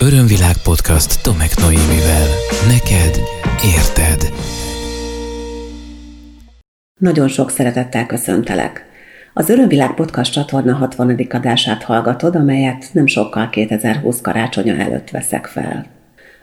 Örömvilág 0.00 0.56
podcast 0.62 1.22
Tomek 1.22 1.56
Noémivel. 1.56 2.26
Neked 2.68 3.20
érted. 3.76 4.32
Nagyon 7.00 7.28
sok 7.28 7.50
szeretettel 7.50 8.06
köszöntelek. 8.06 8.84
Az 9.34 9.48
Örömvilág 9.48 9.94
podcast 9.94 10.32
csatorna 10.32 10.74
60. 10.74 11.26
adását 11.30 11.82
hallgatod, 11.82 12.34
amelyet 12.34 12.84
nem 12.92 13.06
sokkal 13.06 13.50
2020 13.50 14.20
karácsonya 14.20 14.74
előtt 14.74 15.10
veszek 15.10 15.46
fel. 15.46 15.86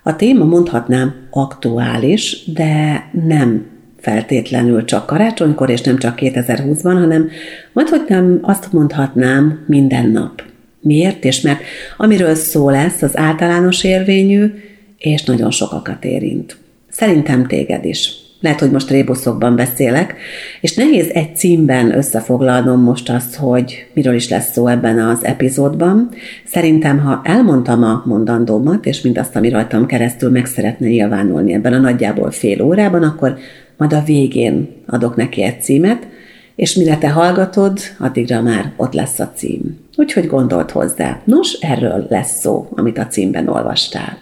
A 0.04 0.16
téma 0.16 0.46
mondhatnám 0.46 1.28
aktuális, 1.32 2.44
de 2.54 3.04
nem 3.12 3.66
feltétlenül 4.00 4.86
csak 4.86 5.06
karácsonykor, 5.06 5.70
és 5.70 5.82
nem 5.82 5.98
csak 5.98 6.18
2020-ban, 6.22 6.98
hanem 7.00 7.30
majd, 7.74 7.90
hogy 7.90 8.04
nem 8.08 8.40
azt 8.42 8.72
mondhatnám 8.72 9.64
minden 9.68 10.10
nap. 10.10 10.54
Miért? 10.86 11.26
És 11.26 11.42
mert 11.42 11.60
amiről 11.98 12.36
szó 12.36 12.70
lesz, 12.70 13.02
az 13.02 13.18
általános 13.18 13.84
érvényű, 13.84 14.54
és 14.98 15.24
nagyon 15.24 15.52
sokakat 15.52 16.06
érint. 16.06 16.58
Szerintem 16.90 17.48
téged 17.48 17.86
is. 17.86 18.14
Lehet, 18.40 18.60
hogy 18.60 18.72
most 18.72 18.90
rébuszokban 18.90 19.56
beszélek, 19.56 20.16
és 20.62 20.76
nehéz 20.76 21.10
egy 21.10 21.36
címben 21.36 21.98
összefoglalnom 21.98 22.82
most 22.82 23.10
azt, 23.10 23.36
hogy 23.36 23.86
miről 23.94 24.14
is 24.14 24.30
lesz 24.30 24.52
szó 24.52 24.68
ebben 24.68 25.00
az 25.00 25.24
epizódban. 25.24 26.10
Szerintem, 26.46 27.00
ha 27.00 27.22
elmondtam 27.24 27.84
a 27.84 28.04
mondandómat, 28.06 28.86
és 28.86 29.02
mindazt, 29.02 29.36
ami 29.36 29.50
rajtam 29.50 29.86
keresztül 29.86 30.30
meg 30.30 30.46
szeretne 30.46 30.88
nyilvánulni 30.88 31.54
ebben 31.54 31.74
a 31.74 31.80
nagyjából 31.80 32.32
fél 32.32 32.62
órában, 32.62 33.04
akkor 33.04 33.38
majd 33.78 33.94
a 33.94 34.04
végén 34.06 34.68
adok 34.86 35.16
neki 35.16 35.44
egy 35.44 35.62
címet, 35.62 36.08
és 36.56 36.76
mire 36.76 36.98
te 36.98 37.10
hallgatod, 37.10 37.80
addigra 38.00 38.42
már 38.42 38.74
ott 38.76 38.94
lesz 38.94 39.20
a 39.20 39.32
cím. 39.36 39.80
Úgyhogy 39.96 40.28
gondolt 40.28 40.72
hozzá. 40.72 41.22
Nos, 41.24 41.54
erről 41.54 42.06
lesz 42.10 42.40
szó, 42.40 42.68
amit 42.76 42.98
a 42.98 43.08
címben 43.08 43.48
olvastál. 43.48 44.18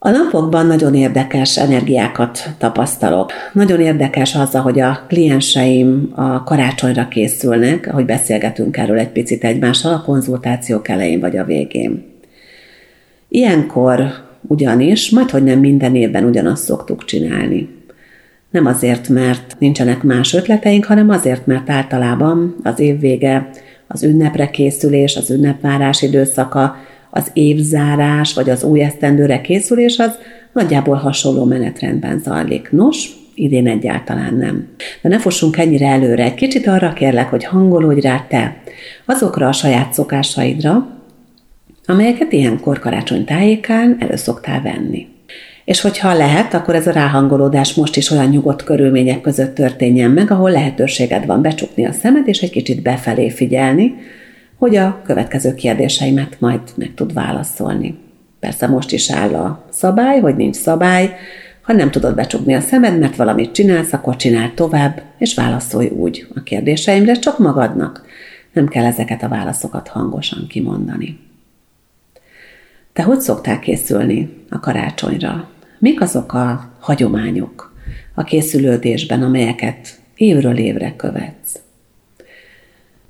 A 0.00 0.10
napokban 0.10 0.66
nagyon 0.66 0.94
érdekes 0.94 1.56
energiákat 1.56 2.50
tapasztalok. 2.58 3.32
Nagyon 3.52 3.80
érdekes 3.80 4.34
az, 4.34 4.50
hogy 4.52 4.80
a 4.80 5.04
klienseim 5.08 6.12
a 6.14 6.42
karácsonyra 6.42 7.08
készülnek, 7.08 7.86
ahogy 7.86 8.04
beszélgetünk 8.04 8.76
erről 8.76 8.98
egy 8.98 9.12
picit 9.12 9.44
egymással 9.44 9.92
a 9.92 10.02
konzultációk 10.02 10.88
elején 10.88 11.20
vagy 11.20 11.36
a 11.36 11.44
végén. 11.44 12.04
Ilyenkor 13.28 14.26
ugyanis, 14.40 15.10
majd 15.10 15.30
hogy 15.30 15.44
nem 15.44 15.58
minden 15.58 15.94
évben 15.94 16.24
ugyanazt 16.24 16.64
szoktuk 16.64 17.04
csinálni. 17.04 17.77
Nem 18.50 18.66
azért, 18.66 19.08
mert 19.08 19.56
nincsenek 19.58 20.02
más 20.02 20.34
ötleteink, 20.34 20.84
hanem 20.84 21.10
azért, 21.10 21.46
mert 21.46 21.70
általában 21.70 22.56
az 22.62 22.78
év 22.78 23.00
vége, 23.00 23.50
az 23.86 24.02
ünnepre 24.02 24.50
készülés, 24.50 25.16
az 25.16 25.30
ünnepvárás 25.30 26.02
időszaka, 26.02 26.76
az 27.10 27.30
évzárás 27.32 28.34
vagy 28.34 28.50
az 28.50 28.62
új 28.62 28.82
esztendőre 28.82 29.40
készülés 29.40 29.98
az 29.98 30.10
nagyjából 30.52 30.96
hasonló 30.96 31.44
menetrendben 31.44 32.18
zajlik. 32.18 32.70
Nos, 32.70 33.08
idén 33.34 33.66
egyáltalán 33.66 34.34
nem. 34.34 34.68
De 35.02 35.08
ne 35.08 35.18
fussunk 35.18 35.56
ennyire 35.56 35.86
előre, 35.86 36.24
egy 36.24 36.34
kicsit 36.34 36.66
arra 36.66 36.92
kérlek, 36.92 37.28
hogy 37.28 37.44
hangolódj 37.44 38.00
rá 38.00 38.26
te 38.28 38.62
azokra 39.04 39.48
a 39.48 39.52
saját 39.52 39.92
szokásaidra, 39.92 40.88
amelyeket 41.86 42.32
ilyenkor 42.32 42.78
karácsony 42.78 43.24
tájékán 43.24 43.96
elő 44.00 44.16
szoktál 44.16 44.62
venni. 44.62 45.06
És 45.68 45.80
hogyha 45.80 46.14
lehet, 46.14 46.54
akkor 46.54 46.74
ez 46.74 46.86
a 46.86 46.90
ráhangolódás 46.90 47.74
most 47.74 47.96
is 47.96 48.10
olyan 48.10 48.28
nyugodt 48.28 48.62
körülmények 48.62 49.20
között 49.20 49.54
történjen 49.54 50.10
meg, 50.10 50.30
ahol 50.30 50.50
lehetőséged 50.50 51.26
van 51.26 51.42
becsukni 51.42 51.86
a 51.86 51.92
szemed, 51.92 52.28
és 52.28 52.40
egy 52.40 52.50
kicsit 52.50 52.82
befelé 52.82 53.30
figyelni, 53.30 53.94
hogy 54.56 54.76
a 54.76 55.02
következő 55.04 55.54
kérdéseimet 55.54 56.36
majd 56.40 56.60
meg 56.74 56.92
tud 56.94 57.12
válaszolni. 57.12 57.98
Persze 58.40 58.66
most 58.66 58.92
is 58.92 59.10
áll 59.10 59.34
a 59.34 59.64
szabály, 59.70 60.20
hogy 60.20 60.36
nincs 60.36 60.56
szabály, 60.56 61.16
ha 61.62 61.72
nem 61.72 61.90
tudod 61.90 62.14
becsukni 62.14 62.54
a 62.54 62.60
szemed, 62.60 62.98
mert 62.98 63.16
valamit 63.16 63.52
csinálsz, 63.52 63.92
akkor 63.92 64.16
csinál 64.16 64.52
tovább, 64.54 65.02
és 65.18 65.34
válaszolj 65.34 65.88
úgy 65.88 66.26
a 66.34 66.42
kérdéseimre, 66.42 67.12
csak 67.12 67.38
magadnak. 67.38 68.04
Nem 68.52 68.68
kell 68.68 68.84
ezeket 68.84 69.22
a 69.22 69.28
válaszokat 69.28 69.88
hangosan 69.88 70.46
kimondani. 70.48 71.18
Te 72.92 73.02
hogy 73.02 73.20
szoktál 73.20 73.58
készülni 73.58 74.44
a 74.50 74.60
karácsonyra? 74.60 75.48
Mik 75.78 76.00
azok 76.00 76.32
a 76.32 76.70
hagyományok 76.80 77.74
a 78.14 78.22
készülődésben, 78.22 79.22
amelyeket 79.22 80.00
évről 80.14 80.56
évre 80.56 80.96
követsz? 80.96 81.60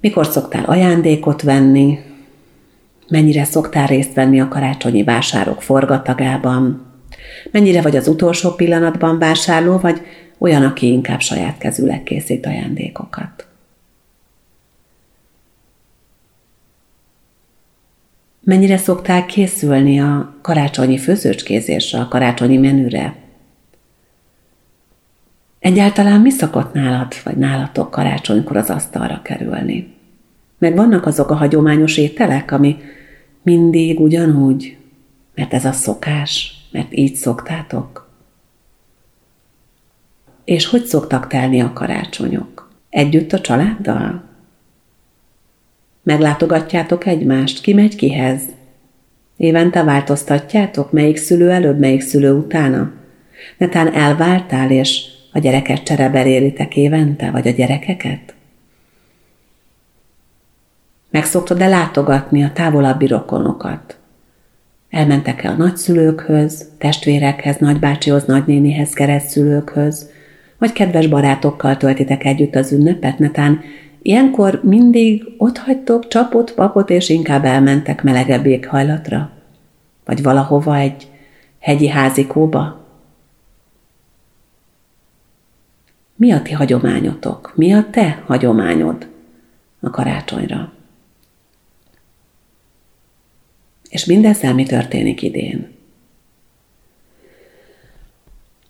Mikor 0.00 0.26
szoktál 0.26 0.64
ajándékot 0.64 1.42
venni? 1.42 1.98
Mennyire 3.08 3.44
szoktál 3.44 3.86
részt 3.86 4.14
venni 4.14 4.40
a 4.40 4.48
karácsonyi 4.48 5.04
vásárok 5.04 5.62
forgatagában? 5.62 6.86
Mennyire 7.50 7.82
vagy 7.82 7.96
az 7.96 8.08
utolsó 8.08 8.50
pillanatban 8.50 9.18
vásárló, 9.18 9.78
vagy 9.78 10.00
olyan, 10.38 10.62
aki 10.64 10.86
inkább 10.86 11.20
saját 11.20 11.58
kezűleg 11.58 12.02
készít 12.02 12.46
ajándékokat? 12.46 13.47
Mennyire 18.48 18.76
szoktál 18.76 19.26
készülni 19.26 20.00
a 20.00 20.34
karácsonyi 20.42 20.98
főzőcskézésre, 20.98 22.00
a 22.00 22.08
karácsonyi 22.08 22.56
menüre? 22.56 23.16
Egyáltalán 25.58 26.20
mi 26.20 26.30
szokott 26.30 26.72
nálad, 26.72 27.12
vagy 27.24 27.36
nálatok 27.36 27.90
karácsonykor 27.90 28.56
az 28.56 28.70
asztalra 28.70 29.22
kerülni? 29.22 29.94
Meg 30.58 30.76
vannak 30.76 31.06
azok 31.06 31.30
a 31.30 31.34
hagyományos 31.34 31.96
ételek, 31.96 32.50
ami 32.50 32.76
mindig 33.42 34.00
ugyanúgy, 34.00 34.76
mert 35.34 35.54
ez 35.54 35.64
a 35.64 35.72
szokás, 35.72 36.54
mert 36.70 36.96
így 36.96 37.14
szoktátok? 37.14 38.10
És 40.44 40.66
hogy 40.66 40.84
szoktak 40.84 41.26
telni 41.26 41.60
a 41.60 41.72
karácsonyok? 41.72 42.70
Együtt 42.90 43.32
a 43.32 43.40
családdal? 43.40 44.27
Meglátogatjátok 46.08 47.06
egymást? 47.06 47.60
Ki 47.60 47.74
megy 47.74 47.96
kihez? 47.96 48.42
Évente 49.36 49.82
változtatjátok, 49.82 50.92
melyik 50.92 51.16
szülő 51.16 51.50
előbb, 51.50 51.78
melyik 51.78 52.00
szülő 52.00 52.32
utána? 52.32 52.92
Netán 53.58 53.94
elváltál, 53.94 54.70
és 54.70 55.04
a 55.32 55.38
gyereket 55.38 55.82
csereberéritek 55.82 56.76
évente, 56.76 57.30
vagy 57.30 57.48
a 57.48 57.50
gyerekeket? 57.50 58.34
Meg 61.10 61.24
szoktad-e 61.24 61.68
látogatni 61.68 62.44
a 62.44 62.52
távolabbi 62.52 63.06
rokonokat? 63.06 63.98
Elmentek-e 64.90 65.50
a 65.50 65.56
nagyszülőkhöz, 65.56 66.68
testvérekhez, 66.78 67.56
nagybácsihoz, 67.56 68.24
nagynénihez, 68.24 68.92
keresztszülőkhöz, 68.92 70.10
vagy 70.58 70.72
kedves 70.72 71.06
barátokkal 71.06 71.76
töltitek 71.76 72.24
együtt 72.24 72.54
az 72.54 72.72
ünnepet, 72.72 73.18
netán 73.18 73.60
Ilyenkor 74.02 74.60
mindig 74.62 75.24
ott 75.36 75.58
hagytok 75.58 76.08
csapot, 76.08 76.52
papot, 76.52 76.90
és 76.90 77.08
inkább 77.08 77.44
elmentek 77.44 78.02
melegebb 78.02 78.46
éghajlatra? 78.46 79.30
Vagy 80.04 80.22
valahova 80.22 80.76
egy 80.76 81.08
hegyi 81.58 81.88
házikóba? 81.88 82.86
Mi 86.14 86.32
a 86.32 86.42
ti 86.42 86.52
hagyományotok? 86.52 87.52
Mi 87.56 87.72
a 87.72 87.86
te 87.90 88.22
hagyományod 88.26 89.06
a 89.80 89.90
karácsonyra? 89.90 90.72
És 93.88 94.04
mindezzel 94.04 94.54
mi 94.54 94.64
történik 94.64 95.22
idén? 95.22 95.76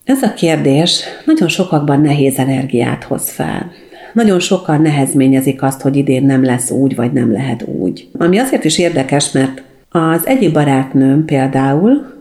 Ez 0.05 0.23
a 0.23 0.33
kérdés 0.33 1.05
nagyon 1.25 1.49
sokakban 1.49 2.01
nehéz 2.01 2.39
energiát 2.39 3.05
hoz 3.05 3.31
fel 3.31 3.73
nagyon 4.13 4.41
sokan 4.41 4.83
nehezményezik 4.83 5.63
azt, 5.63 5.81
hogy 5.81 5.97
idén 5.97 6.25
nem 6.25 6.45
lesz 6.45 6.71
úgy, 6.71 6.95
vagy 6.95 7.13
nem 7.13 7.33
lehet 7.33 7.65
úgy. 7.67 8.09
Ami 8.19 8.39
azért 8.39 8.65
is 8.65 8.79
érdekes, 8.79 9.33
mert 9.33 9.63
az 9.91 10.27
egyik 10.27 10.53
barátnőm 10.53 11.25
például 11.25 12.17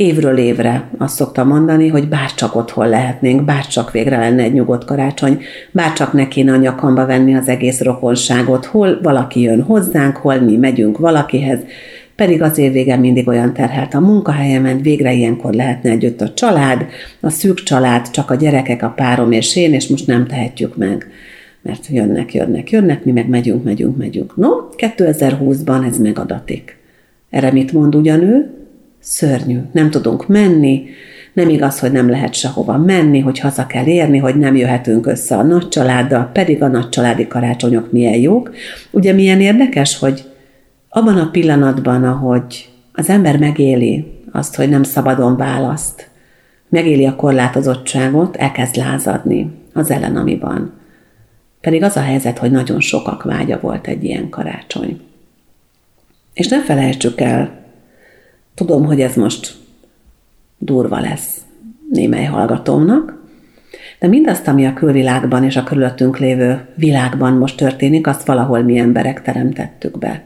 évről 0.00 0.36
évre 0.38 0.88
azt 0.98 1.14
szokta 1.14 1.44
mondani, 1.44 1.88
hogy 1.88 2.08
bárcsak 2.08 2.56
otthon 2.56 2.88
lehetnénk, 2.88 3.44
bárcsak 3.44 3.90
végre 3.90 4.18
lenne 4.18 4.42
egy 4.42 4.52
nyugodt 4.52 4.84
karácsony, 4.84 5.42
bárcsak 5.72 6.12
ne 6.12 6.28
kéne 6.28 6.52
a 6.52 6.56
nyakamba 6.56 7.06
venni 7.06 7.34
az 7.34 7.48
egész 7.48 7.80
rokonságot, 7.80 8.64
hol 8.64 8.98
valaki 9.02 9.40
jön 9.40 9.62
hozzánk, 9.62 10.16
hol 10.16 10.40
mi 10.40 10.56
megyünk 10.56 10.98
valakihez, 10.98 11.58
pedig 12.20 12.42
az 12.42 12.58
év 12.58 12.72
vége 12.72 12.96
mindig 12.96 13.28
olyan 13.28 13.52
terhelt 13.52 13.94
a 13.94 14.00
munkahelyemen, 14.00 14.82
végre 14.82 15.12
ilyenkor 15.12 15.54
lehetne 15.54 15.90
együtt 15.90 16.20
a 16.20 16.34
család, 16.34 16.86
a 17.20 17.30
szűk 17.30 17.62
család, 17.62 18.10
csak 18.10 18.30
a 18.30 18.34
gyerekek, 18.34 18.82
a 18.82 18.92
párom 18.96 19.32
és 19.32 19.56
én, 19.56 19.74
és 19.74 19.88
most 19.88 20.06
nem 20.06 20.26
tehetjük 20.26 20.76
meg 20.76 21.06
mert 21.62 21.86
jönnek, 21.90 22.34
jönnek, 22.34 22.70
jönnek, 22.70 23.04
mi 23.04 23.12
meg 23.12 23.28
megyünk, 23.28 23.64
megyünk, 23.64 23.96
megyünk. 23.96 24.36
No, 24.36 24.48
2020-ban 24.76 25.86
ez 25.86 25.98
megadatik. 25.98 26.76
Erre 27.30 27.52
mit 27.52 27.72
mond 27.72 27.94
ugyan 27.94 28.22
ő? 28.22 28.50
Szörnyű, 28.98 29.58
nem 29.72 29.90
tudunk 29.90 30.28
menni, 30.28 30.84
nem 31.32 31.48
igaz, 31.48 31.78
hogy 31.78 31.92
nem 31.92 32.08
lehet 32.10 32.34
sehova 32.34 32.78
menni, 32.78 33.18
hogy 33.20 33.38
haza 33.38 33.66
kell 33.66 33.86
érni, 33.86 34.18
hogy 34.18 34.36
nem 34.36 34.56
jöhetünk 34.56 35.06
össze 35.06 35.36
a 35.36 35.42
nagy 35.42 35.68
családdal, 35.68 36.30
pedig 36.32 36.62
a 36.62 36.68
nagy 36.68 36.88
családi 36.88 37.26
karácsonyok 37.26 37.92
milyen 37.92 38.18
jók. 38.18 38.50
Ugye 38.90 39.12
milyen 39.12 39.40
érdekes, 39.40 39.98
hogy 39.98 40.29
abban 40.92 41.18
a 41.18 41.30
pillanatban, 41.30 42.04
ahogy 42.04 42.70
az 42.92 43.08
ember 43.08 43.38
megéli 43.38 44.22
azt, 44.32 44.56
hogy 44.56 44.68
nem 44.68 44.82
szabadon 44.82 45.36
választ, 45.36 46.10
megéli 46.68 47.06
a 47.06 47.16
korlátozottságot, 47.16 48.36
elkezd 48.36 48.76
lázadni 48.76 49.50
az 49.72 49.90
ellen, 49.90 50.16
ami 50.16 50.38
van. 50.38 50.72
Pedig 51.60 51.82
az 51.82 51.96
a 51.96 52.00
helyzet, 52.00 52.38
hogy 52.38 52.50
nagyon 52.50 52.80
sokak 52.80 53.22
vágya 53.22 53.60
volt 53.60 53.86
egy 53.86 54.04
ilyen 54.04 54.28
karácsony. 54.28 55.00
És 56.32 56.48
ne 56.48 56.62
felejtsük 56.62 57.20
el, 57.20 57.64
tudom, 58.54 58.84
hogy 58.84 59.00
ez 59.00 59.14
most 59.14 59.56
durva 60.58 61.00
lesz 61.00 61.40
némely 61.90 62.24
hallgatómnak, 62.24 63.18
de 63.98 64.06
mindazt, 64.06 64.48
ami 64.48 64.66
a 64.66 64.72
külvilágban 64.72 65.44
és 65.44 65.56
a 65.56 65.62
körülöttünk 65.62 66.18
lévő 66.18 66.68
világban 66.74 67.32
most 67.32 67.56
történik, 67.56 68.06
azt 68.06 68.26
valahol 68.26 68.62
mi 68.62 68.78
emberek 68.78 69.22
teremtettük 69.22 69.98
be. 69.98 70.24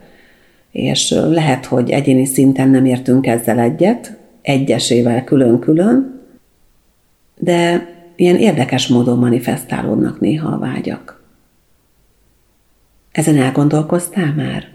És 0.74 1.10
lehet, 1.10 1.66
hogy 1.66 1.90
egyéni 1.90 2.24
szinten 2.24 2.68
nem 2.68 2.84
értünk 2.84 3.26
ezzel 3.26 3.58
egyet, 3.58 4.18
egyesével 4.42 5.24
külön-külön, 5.24 6.20
de 7.36 7.88
ilyen 8.16 8.36
érdekes 8.36 8.86
módon 8.86 9.18
manifestálódnak 9.18 10.20
néha 10.20 10.48
a 10.48 10.58
vágyak. 10.58 11.22
Ezen 13.12 13.36
elgondolkoztál 13.36 14.34
már? 14.34 14.68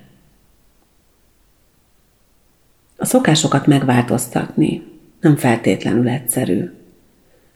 A 2.97 3.05
szokásokat 3.05 3.67
megváltoztatni 3.67 4.83
nem 5.19 5.35
feltétlenül 5.35 6.09
egyszerű. 6.09 6.71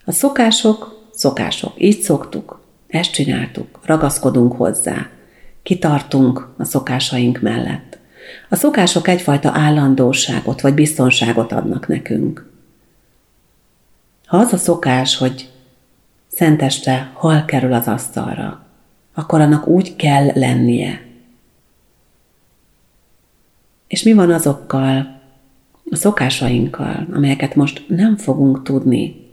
A 0.06 0.12
szokások, 0.12 1.08
szokások, 1.14 1.74
így 1.78 2.02
szoktuk, 2.02 2.62
ezt 2.88 3.12
csináltuk, 3.12 3.80
ragaszkodunk 3.86 4.54
hozzá, 4.54 5.10
kitartunk 5.62 6.54
a 6.58 6.64
szokásaink 6.64 7.42
mellett. 7.42 8.02
A 8.50 8.56
szokások 8.56 9.08
egyfajta 9.08 9.52
állandóságot 9.54 10.62
vagy 10.62 10.74
biztonságot 10.74 11.52
adnak 11.52 11.88
nekünk. 11.88 12.50
Ha 14.26 14.38
az 14.38 14.54
a 14.54 14.58
szokás, 14.58 15.18
hogy 15.18 15.52
szenteste 16.28 17.12
hal 17.14 17.46
kerül 17.46 17.74
az 17.74 17.88
asztalra, 17.88 18.66
akkor 19.14 19.42
annak 19.42 19.68
úgy 19.68 19.96
kell 19.96 20.26
lennie. 20.26 21.02
És 23.88 24.04
mi 24.04 24.14
van 24.14 24.32
azokkal 24.32 25.22
a 25.90 25.96
szokásainkkal, 25.96 27.08
amelyeket 27.14 27.56
most 27.56 27.86
nem 27.88 28.18
fogunk 28.18 28.64
tudni 28.64 29.30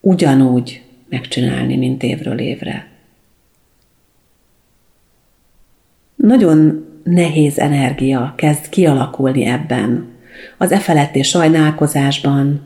ugyanúgy 0.00 0.82
megcsinálni, 1.08 1.76
mint 1.76 2.02
évről 2.02 2.38
évre? 2.38 2.88
Nagyon 6.14 6.88
nehéz 7.10 7.58
energia 7.58 8.34
kezd 8.36 8.68
kialakulni 8.68 9.44
ebben, 9.44 10.08
az 10.58 10.72
e 10.72 10.78
feletti 10.78 11.22
sajnálkozásban, 11.22 12.60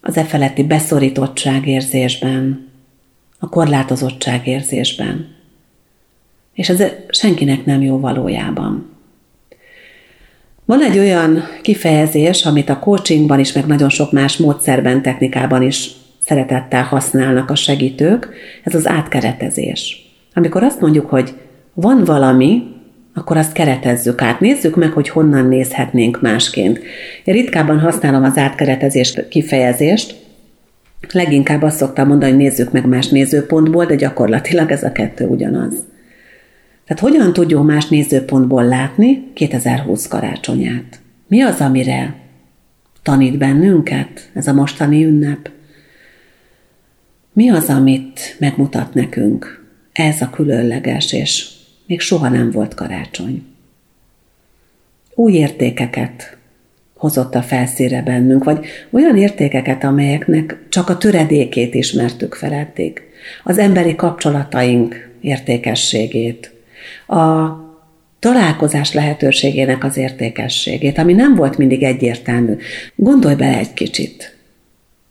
az 0.00 0.16
e 0.16 0.24
feletti 0.24 0.62
beszorítottság 0.62 1.66
érzésben, 1.66 2.68
a 3.38 3.48
korlátozottság 3.48 4.46
érzésben. 4.46 5.28
És 6.52 6.68
ez 6.68 6.82
senkinek 7.08 7.64
nem 7.64 7.82
jó 7.82 8.00
valójában. 8.00 8.92
Van 10.64 10.82
egy 10.82 10.98
olyan 10.98 11.42
kifejezés, 11.62 12.44
amit 12.44 12.68
a 12.68 12.78
coachingban 12.78 13.38
is, 13.38 13.52
meg 13.52 13.66
nagyon 13.66 13.88
sok 13.88 14.12
más 14.12 14.36
módszerben, 14.36 15.02
technikában 15.02 15.62
is 15.62 15.90
szeretettel 16.24 16.82
használnak 16.82 17.50
a 17.50 17.54
segítők, 17.54 18.28
ez 18.62 18.74
az 18.74 18.86
átkeretezés. 18.86 20.08
Amikor 20.34 20.62
azt 20.62 20.80
mondjuk, 20.80 21.10
hogy 21.10 21.34
van 21.74 22.04
valami, 22.04 22.73
akkor 23.14 23.36
azt 23.36 23.52
keretezzük 23.52 24.22
át. 24.22 24.40
Nézzük 24.40 24.76
meg, 24.76 24.92
hogy 24.92 25.08
honnan 25.08 25.46
nézhetnénk 25.46 26.20
másként. 26.20 26.80
Én 27.24 27.34
ritkábban 27.34 27.78
használom 27.78 28.24
az 28.24 28.36
átkeretezés 28.36 29.18
kifejezést, 29.28 30.22
leginkább 31.12 31.62
azt 31.62 31.76
szoktam 31.76 32.08
mondani, 32.08 32.32
hogy 32.32 32.40
nézzük 32.40 32.72
meg 32.72 32.86
más 32.86 33.08
nézőpontból, 33.08 33.84
de 33.84 33.94
gyakorlatilag 33.94 34.70
ez 34.70 34.82
a 34.82 34.92
kettő 34.92 35.26
ugyanaz. 35.26 35.74
Tehát 36.86 37.02
hogyan 37.02 37.32
tudjuk 37.32 37.64
más 37.64 37.88
nézőpontból 37.88 38.64
látni 38.64 39.30
2020 39.34 40.08
karácsonyát? 40.08 41.00
Mi 41.28 41.42
az, 41.42 41.60
amire 41.60 42.14
tanít 43.02 43.38
bennünket 43.38 44.30
ez 44.34 44.46
a 44.46 44.52
mostani 44.52 45.04
ünnep? 45.04 45.50
Mi 47.32 47.50
az, 47.50 47.68
amit 47.68 48.36
megmutat 48.38 48.94
nekünk? 48.94 49.64
Ez 49.92 50.20
a 50.20 50.30
különleges, 50.30 51.12
és 51.12 51.48
még 51.86 52.00
soha 52.00 52.28
nem 52.28 52.50
volt 52.50 52.74
karácsony. 52.74 53.42
Új 55.14 55.32
értékeket 55.32 56.36
hozott 56.94 57.34
a 57.34 57.42
felszíre 57.42 58.02
bennünk, 58.02 58.44
vagy 58.44 58.66
olyan 58.90 59.16
értékeket, 59.16 59.84
amelyeknek 59.84 60.58
csak 60.68 60.88
a 60.88 60.96
töredékét 60.96 61.74
ismertük 61.74 62.34
fel 62.34 62.52
eddig. 62.52 63.02
Az 63.44 63.58
emberi 63.58 63.94
kapcsolataink 63.94 65.10
értékességét, 65.20 66.52
a 67.06 67.48
találkozás 68.18 68.92
lehetőségének 68.92 69.84
az 69.84 69.96
értékességét, 69.96 70.98
ami 70.98 71.12
nem 71.12 71.34
volt 71.34 71.58
mindig 71.58 71.82
egyértelmű. 71.82 72.56
Gondolj 72.94 73.34
bele 73.34 73.58
egy 73.58 73.74
kicsit. 73.74 74.36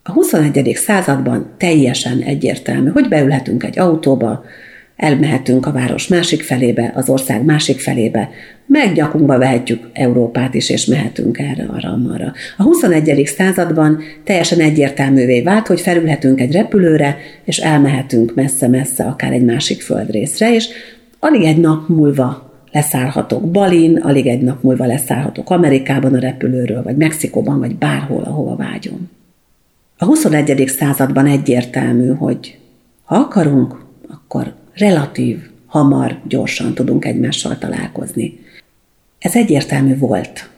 A 0.04 0.12
21. 0.12 0.72
században 0.76 1.54
teljesen 1.58 2.22
egyértelmű, 2.22 2.90
hogy 2.90 3.08
beülhetünk 3.08 3.64
egy 3.64 3.80
autóba, 3.80 4.44
elmehetünk 4.95 5.66
a 5.66 5.72
város 5.72 6.07
másik 6.07 6.44
felébe, 6.44 6.92
az 6.95 7.10
ország 7.10 7.44
másik 7.44 7.80
felébe, 7.80 8.30
meg 8.66 8.94
gyakunkba 8.94 9.38
vehetjük 9.38 9.90
Európát 9.94 10.54
is, 10.54 10.69
és 10.69 10.86
mehetünk 10.86 11.40
erre, 11.40 11.66
arra, 11.68 11.98
arra. 12.13 12.34
A 12.57 12.63
21. 12.63 13.24
században 13.25 14.01
teljesen 14.24 14.60
egyértelművé 14.60 15.42
vált, 15.42 15.68
hogy 15.68 15.81
felülhetünk 15.81 16.40
egy 16.40 16.51
repülőre, 16.51 17.18
és 17.44 17.57
elmehetünk 17.57 18.36
messze-messze, 18.36 19.04
akár 19.04 19.31
egy 19.31 19.45
másik 19.45 19.81
földrészre, 19.81 20.54
és 20.54 20.69
alig 21.19 21.44
egy 21.44 21.57
nap 21.57 21.88
múlva 21.88 22.51
leszállhatok 22.72 23.51
Balin, 23.51 23.98
alig 23.98 24.28
egy 24.28 24.42
nap 24.42 24.63
múlva 24.63 24.86
leszállhatok 24.86 25.50
Amerikában 25.50 26.13
a 26.13 26.19
repülőről, 26.19 26.84
vagy 26.84 26.95
Mexikóban, 26.95 27.60
vagy 27.60 27.75
bárhol, 27.75 28.24
ahova 28.24 28.56
vágyom. 28.56 29.10
A 29.98 30.06
21. 30.06 30.63
században 30.68 31.25
egyértelmű, 31.25 32.07
hogy 32.07 32.57
ha 33.04 33.16
akarunk, 33.16 33.86
akkor 34.10 34.54
relatív, 34.74 35.50
hamar, 35.66 36.22
gyorsan 36.28 36.74
tudunk 36.74 37.06
egymással 37.06 37.58
találkozni. 37.58 38.40
Ez 39.20 39.36
egyértelmű 39.36 39.98
volt. 39.98 40.50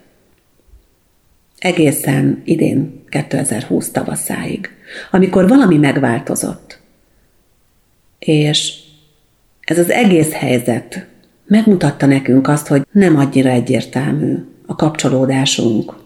Egészen 1.57 2.41
idén, 2.45 3.03
2020 3.09 3.89
tavaszáig, 3.89 4.69
amikor 5.11 5.47
valami 5.47 5.77
megváltozott. 5.77 6.79
És 8.19 8.73
ez 9.61 9.79
az 9.79 9.89
egész 9.89 10.31
helyzet 10.31 11.07
megmutatta 11.45 12.05
nekünk 12.05 12.47
azt, 12.47 12.67
hogy 12.67 12.87
nem 12.91 13.15
annyira 13.15 13.49
egyértelmű 13.49 14.35
a 14.65 14.75
kapcsolódásunk 14.75 16.03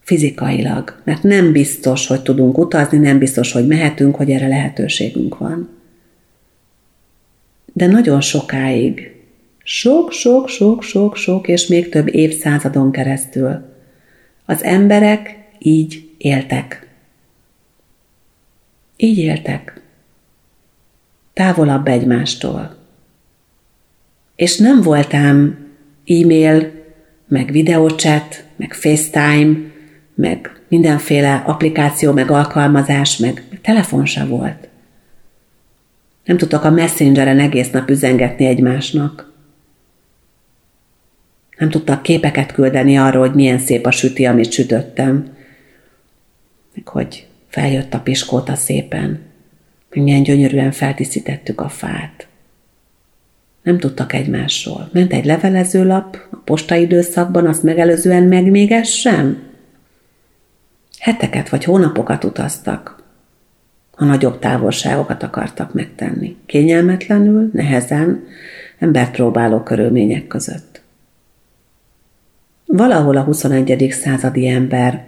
fizikailag, 0.00 1.00
mert 1.04 1.22
nem 1.22 1.52
biztos, 1.52 2.06
hogy 2.06 2.22
tudunk 2.22 2.58
utazni, 2.58 2.98
nem 2.98 3.18
biztos, 3.18 3.52
hogy 3.52 3.66
mehetünk, 3.66 4.14
hogy 4.14 4.30
erre 4.30 4.48
lehetőségünk 4.48 5.38
van. 5.38 5.79
De 7.80 7.86
nagyon 7.86 8.20
sokáig, 8.20 9.14
sok, 9.62 10.12
sok, 10.12 10.48
sok, 10.48 10.82
sok, 10.82 11.16
sok 11.16 11.48
és 11.48 11.66
még 11.66 11.88
több 11.88 12.14
évszázadon 12.14 12.92
keresztül 12.92 13.74
az 14.44 14.64
emberek 14.64 15.38
így 15.58 16.10
éltek. 16.18 16.88
Így 18.96 19.18
éltek 19.18 19.80
távolabb 21.32 21.86
egymástól. 21.86 22.76
És 24.36 24.56
nem 24.56 24.80
voltám 24.80 25.66
e-mail, 26.06 26.72
meg 27.28 27.50
videóchat, 27.50 28.44
meg 28.56 28.72
FaceTime, 28.72 29.56
meg 30.14 30.60
mindenféle 30.68 31.42
applikáció, 31.46 32.12
meg 32.12 32.30
alkalmazás, 32.30 33.16
meg 33.16 33.44
telefon 33.62 34.06
se 34.06 34.24
volt. 34.24 34.69
Nem 36.30 36.38
tudtak 36.38 36.64
a 36.64 36.70
messengeren 36.70 37.38
egész 37.38 37.70
nap 37.70 37.90
üzengetni 37.90 38.44
egymásnak. 38.46 39.32
Nem 41.58 41.70
tudtak 41.70 42.02
képeket 42.02 42.52
küldeni 42.52 42.98
arról, 42.98 43.26
hogy 43.26 43.34
milyen 43.34 43.58
szép 43.58 43.86
a 43.86 43.90
süti, 43.90 44.26
amit 44.26 44.52
sütöttem. 44.52 45.36
Meg 46.74 46.88
hogy 46.88 47.26
feljött 47.48 47.94
a 47.94 48.00
piskóta 48.00 48.54
szépen 48.54 49.20
hogy 49.92 50.02
milyen 50.02 50.22
gyönyörűen 50.22 50.72
feldíszítettük 50.72 51.60
a 51.60 51.68
fát. 51.68 52.26
Nem 53.62 53.78
tudtak 53.78 54.12
egymásról. 54.12 54.88
Ment 54.92 55.12
egy 55.12 55.24
levelezőlap 55.24 56.18
a 56.30 56.36
postai 56.36 56.82
időszakban, 56.82 57.46
azt 57.46 57.62
megelőzően 57.62 58.22
meg 58.22 58.50
még 58.50 58.72
ez 58.72 58.88
sem. 58.88 59.42
Heteket 60.98 61.48
vagy 61.48 61.64
hónapokat 61.64 62.24
utaztak, 62.24 62.99
ha 64.00 64.06
nagyobb 64.06 64.38
távolságokat 64.38 65.22
akartak 65.22 65.74
megtenni. 65.74 66.36
Kényelmetlenül, 66.46 67.50
nehezen, 67.52 68.24
embert 68.78 69.10
próbáló 69.10 69.62
körülmények 69.62 70.26
között. 70.26 70.80
valahol 72.66 73.16
a 73.16 73.22
21. 73.22 73.90
századi 73.90 74.48
ember 74.48 75.04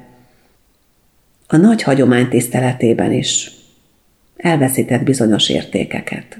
a 1.46 1.56
nagy 1.56 1.82
hagyomány 1.82 2.28
tiszteletében 2.28 3.12
is 3.12 3.50
elveszített 4.36 5.02
bizonyos 5.02 5.48
értékeket. 5.48 6.38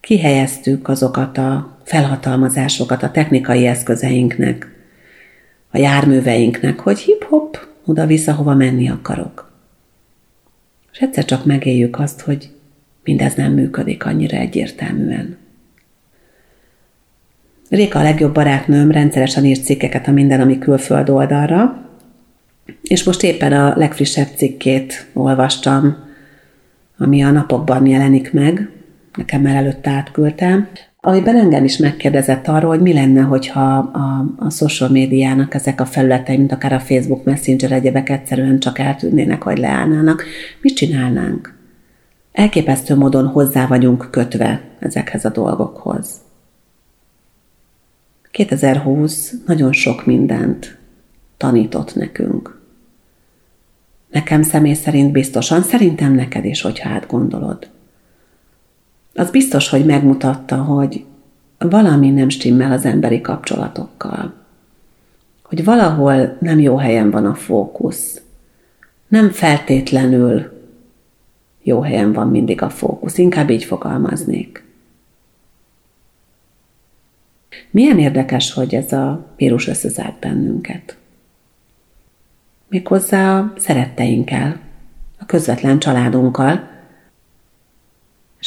Kihelyeztük 0.00 0.88
azokat 0.88 1.38
a 1.38 1.78
felhatalmazásokat 1.84 3.02
a 3.02 3.10
technikai 3.10 3.66
eszközeinknek, 3.66 4.68
a 5.70 5.78
járműveinknek, 5.78 6.80
hogy 6.80 6.98
hip-hop, 6.98 7.66
oda-vissza, 7.84 8.34
hova 8.34 8.54
menni 8.54 8.88
akarok. 8.88 9.47
És 10.92 10.98
egyszer 10.98 11.24
csak 11.24 11.44
megéljük 11.44 11.98
azt, 11.98 12.20
hogy 12.20 12.50
mindez 13.04 13.34
nem 13.34 13.52
működik 13.52 14.04
annyira 14.04 14.36
egyértelműen. 14.36 15.36
Réka 17.68 17.98
a 17.98 18.02
legjobb 18.02 18.34
barátnőm 18.34 18.90
rendszeresen 18.90 19.44
írt 19.44 19.64
cikkeket 19.64 20.06
a 20.06 20.10
Minden, 20.10 20.40
ami 20.40 20.58
külföld 20.58 21.08
oldalra, 21.08 21.88
és 22.82 23.04
most 23.04 23.22
éppen 23.22 23.52
a 23.52 23.76
legfrissebb 23.76 24.28
cikkét 24.36 25.06
olvastam, 25.12 25.96
ami 26.98 27.22
a 27.22 27.30
napokban 27.30 27.86
jelenik 27.86 28.32
meg, 28.32 28.70
nekem 29.16 29.40
már 29.40 29.56
előtte 29.56 29.90
átküldtem, 29.90 30.68
amiben 31.00 31.36
engem 31.36 31.64
is 31.64 31.76
megkérdezett 31.76 32.48
arról, 32.48 32.70
hogy 32.70 32.80
mi 32.80 32.92
lenne, 32.92 33.20
hogyha 33.20 33.78
a, 33.78 34.24
a 34.36 34.50
social 34.50 34.88
médiának 34.88 35.54
ezek 35.54 35.80
a 35.80 35.86
felületei, 35.86 36.36
mint 36.36 36.52
akár 36.52 36.72
a 36.72 36.80
Facebook 36.80 37.24
Messenger 37.24 37.72
egyebek 37.72 38.08
egyszerűen 38.08 38.58
csak 38.58 38.78
eltűnnének, 38.78 39.44
vagy 39.44 39.58
leállnának. 39.58 40.24
Mit 40.60 40.76
csinálnánk? 40.76 41.56
Elképesztő 42.32 42.94
módon 42.96 43.26
hozzá 43.26 43.66
vagyunk 43.66 44.08
kötve 44.10 44.60
ezekhez 44.78 45.24
a 45.24 45.30
dolgokhoz. 45.30 46.10
2020 48.30 49.34
nagyon 49.46 49.72
sok 49.72 50.06
mindent 50.06 50.78
tanított 51.36 51.94
nekünk. 51.94 52.60
Nekem 54.10 54.42
személy 54.42 54.74
szerint 54.74 55.12
biztosan, 55.12 55.62
szerintem 55.62 56.14
neked 56.14 56.44
is, 56.44 56.60
hogyha 56.60 56.88
átgondolod. 56.88 57.70
Az 59.18 59.30
biztos, 59.30 59.68
hogy 59.68 59.84
megmutatta, 59.84 60.56
hogy 60.56 61.04
valami 61.58 62.10
nem 62.10 62.28
stimmel 62.28 62.72
az 62.72 62.84
emberi 62.84 63.20
kapcsolatokkal. 63.20 64.34
Hogy 65.42 65.64
valahol 65.64 66.36
nem 66.40 66.58
jó 66.58 66.76
helyen 66.76 67.10
van 67.10 67.26
a 67.26 67.34
fókusz. 67.34 68.20
Nem 69.08 69.30
feltétlenül 69.30 70.62
jó 71.62 71.80
helyen 71.80 72.12
van 72.12 72.28
mindig 72.28 72.62
a 72.62 72.70
fókusz, 72.70 73.18
inkább 73.18 73.50
így 73.50 73.64
fogalmaznék. 73.64 74.64
Milyen 77.70 77.98
érdekes, 77.98 78.52
hogy 78.52 78.74
ez 78.74 78.92
a 78.92 79.26
vírus 79.36 79.68
összezárt 79.68 80.18
bennünket. 80.18 80.96
Méghozzá 82.68 83.38
a 83.38 83.52
szeretteinkkel, 83.56 84.60
a 85.18 85.26
közvetlen 85.26 85.78
családunkkal, 85.78 86.67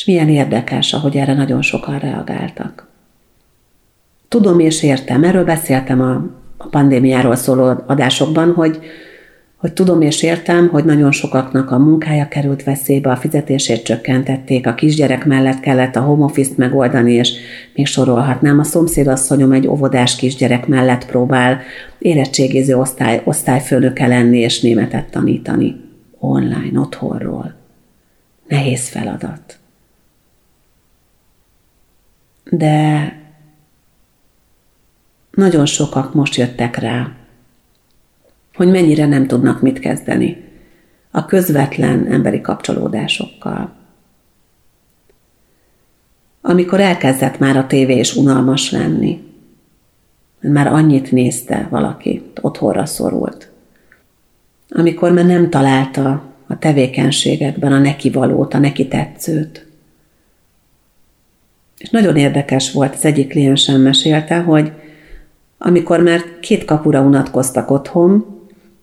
és 0.01 0.07
milyen 0.07 0.29
érdekes, 0.29 0.93
ahogy 0.93 1.17
erre 1.17 1.33
nagyon 1.33 1.61
sokan 1.61 1.99
reagáltak. 1.99 2.87
Tudom 4.27 4.59
és 4.59 4.83
értem, 4.83 5.23
erről 5.23 5.43
beszéltem 5.43 6.01
a, 6.01 6.11
a 6.57 6.67
pandémiáról 6.67 7.35
szóló 7.35 7.73
adásokban, 7.87 8.53
hogy 8.53 8.79
hogy 9.55 9.73
tudom 9.73 10.01
és 10.01 10.23
értem, 10.23 10.67
hogy 10.67 10.85
nagyon 10.85 11.11
sokaknak 11.11 11.71
a 11.71 11.77
munkája 11.77 12.27
került 12.27 12.63
veszélybe, 12.63 13.11
a 13.11 13.15
fizetését 13.15 13.83
csökkentették, 13.83 14.67
a 14.67 14.73
kisgyerek 14.73 15.25
mellett 15.25 15.59
kellett 15.59 15.95
a 15.95 16.01
home 16.01 16.23
office-t 16.23 16.57
megoldani, 16.57 17.11
és 17.11 17.33
még 17.75 17.85
sorolhatnám. 17.85 18.59
A 18.59 18.63
szomszédasszonyom 18.63 19.51
egy 19.51 19.67
óvodás 19.67 20.15
kisgyerek 20.15 20.67
mellett 20.67 21.05
próbál 21.05 21.61
érettségiző 21.99 22.75
osztály, 22.75 23.21
osztályfőnöke 23.23 24.07
lenni 24.07 24.39
és 24.39 24.61
németet 24.61 25.09
tanítani. 25.11 25.75
Online, 26.19 26.79
otthonról. 26.79 27.53
Nehéz 28.47 28.89
feladat. 28.89 29.60
De 32.53 33.15
nagyon 35.31 35.65
sokak 35.65 36.13
most 36.13 36.35
jöttek 36.35 36.75
rá, 36.75 37.11
hogy 38.53 38.67
mennyire 38.67 39.05
nem 39.05 39.27
tudnak 39.27 39.61
mit 39.61 39.79
kezdeni 39.79 40.43
a 41.11 41.25
közvetlen 41.25 42.07
emberi 42.07 42.41
kapcsolódásokkal. 42.41 43.73
Amikor 46.41 46.79
elkezdett 46.79 47.39
már 47.39 47.57
a 47.57 47.67
tévé 47.67 47.97
is 47.97 48.15
unalmas 48.15 48.71
lenni, 48.71 49.23
már 50.39 50.67
annyit 50.67 51.11
nézte 51.11 51.67
valaki, 51.69 52.31
otthonra 52.41 52.85
szorult. 52.85 53.51
Amikor 54.69 55.11
már 55.11 55.25
nem 55.25 55.49
találta 55.49 56.23
a 56.47 56.59
tevékenységekben 56.59 57.71
a 57.71 57.79
neki 57.79 58.09
valót, 58.09 58.53
a 58.53 58.57
neki 58.57 58.87
tetszőt. 58.87 59.70
És 61.81 61.89
nagyon 61.89 62.15
érdekes 62.15 62.71
volt, 62.71 62.93
az 62.93 63.05
egyik 63.05 63.29
kliensem 63.29 63.81
mesélte, 63.81 64.39
hogy 64.39 64.71
amikor 65.57 65.99
már 65.99 66.21
két 66.39 66.65
kapura 66.65 67.01
unatkoztak 67.01 67.71
otthon, 67.71 68.25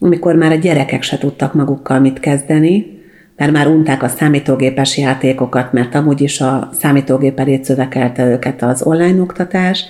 amikor 0.01 0.35
már 0.35 0.53
a 0.53 0.55
gyerekek 0.55 1.03
se 1.03 1.19
tudtak 1.19 1.55
magukkal 1.55 2.01
mit 2.01 2.21
kezdeni, 2.21 2.99
mert 3.37 3.53
már 3.53 3.67
unták 3.67 4.03
a 4.03 4.09
számítógépes 4.09 4.99
játékokat, 4.99 5.73
mert 5.73 5.95
amúgy 5.95 6.21
is 6.21 6.41
a 6.41 6.69
számítógép 6.73 7.39
elé 7.39 7.61
szövekelte 7.63 8.27
őket 8.27 8.63
az 8.63 8.83
online 8.83 9.21
oktatás, 9.21 9.85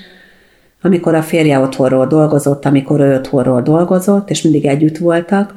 amikor 0.83 1.15
a 1.15 1.23
férje 1.23 1.59
otthonról 1.59 2.07
dolgozott, 2.07 2.65
amikor 2.65 3.01
ő 3.01 3.15
otthonról 3.15 3.63
dolgozott, 3.63 4.31
és 4.31 4.43
mindig 4.43 4.67
együtt 4.67 4.99
voltak, 4.99 5.55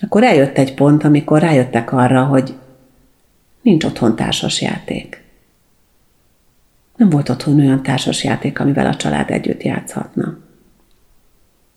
akkor 0.00 0.22
eljött 0.22 0.58
egy 0.58 0.74
pont, 0.74 1.04
amikor 1.04 1.40
rájöttek 1.40 1.92
arra, 1.92 2.22
hogy 2.24 2.54
nincs 3.62 3.84
otthon 3.84 4.16
társas 4.16 4.62
játék. 4.62 5.23
Nem 6.96 7.08
volt 7.10 7.28
otthon 7.28 7.60
olyan 7.60 7.82
társas 7.82 8.24
játék, 8.24 8.60
amivel 8.60 8.86
a 8.86 8.96
család 8.96 9.30
együtt 9.30 9.62
játszhatna. 9.62 10.38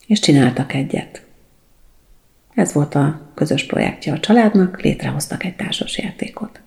És 0.06 0.20
csináltak 0.20 0.74
egyet. 0.74 1.22
Ez 2.54 2.72
volt 2.72 2.94
a 2.94 3.20
közös 3.34 3.66
projektje 3.66 4.12
a 4.12 4.20
családnak, 4.20 4.80
létrehoztak 4.80 5.44
egy 5.44 5.56
társasjátékot. 5.56 6.60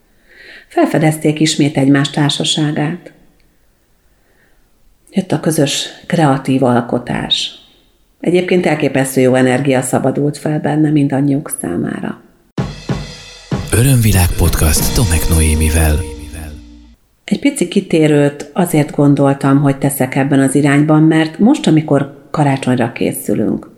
Felfedezték 0.67 1.39
ismét 1.39 1.77
egymás 1.77 2.09
társaságát. 2.09 3.11
Jött 5.11 5.31
a 5.31 5.39
közös 5.39 5.87
kreatív 6.07 6.63
alkotás. 6.63 7.51
Egyébként 8.19 8.65
elképesztő 8.65 9.21
jó 9.21 9.35
energia 9.35 9.81
szabadult 9.81 10.37
fel 10.37 10.59
benne 10.59 10.89
mindannyiuk 10.89 11.57
számára. 11.61 12.21
Örömvilág 13.71 14.29
podcast 14.37 14.95
Tomek 14.95 15.29
Noémivel. 15.29 16.10
Egy 17.23 17.39
pici 17.39 17.67
kitérőt 17.67 18.49
azért 18.53 18.95
gondoltam, 18.95 19.61
hogy 19.61 19.77
teszek 19.77 20.15
ebben 20.15 20.39
az 20.39 20.55
irányban, 20.55 21.03
mert 21.03 21.39
most, 21.39 21.67
amikor 21.67 22.27
karácsonyra 22.31 22.91
készülünk, 22.91 23.69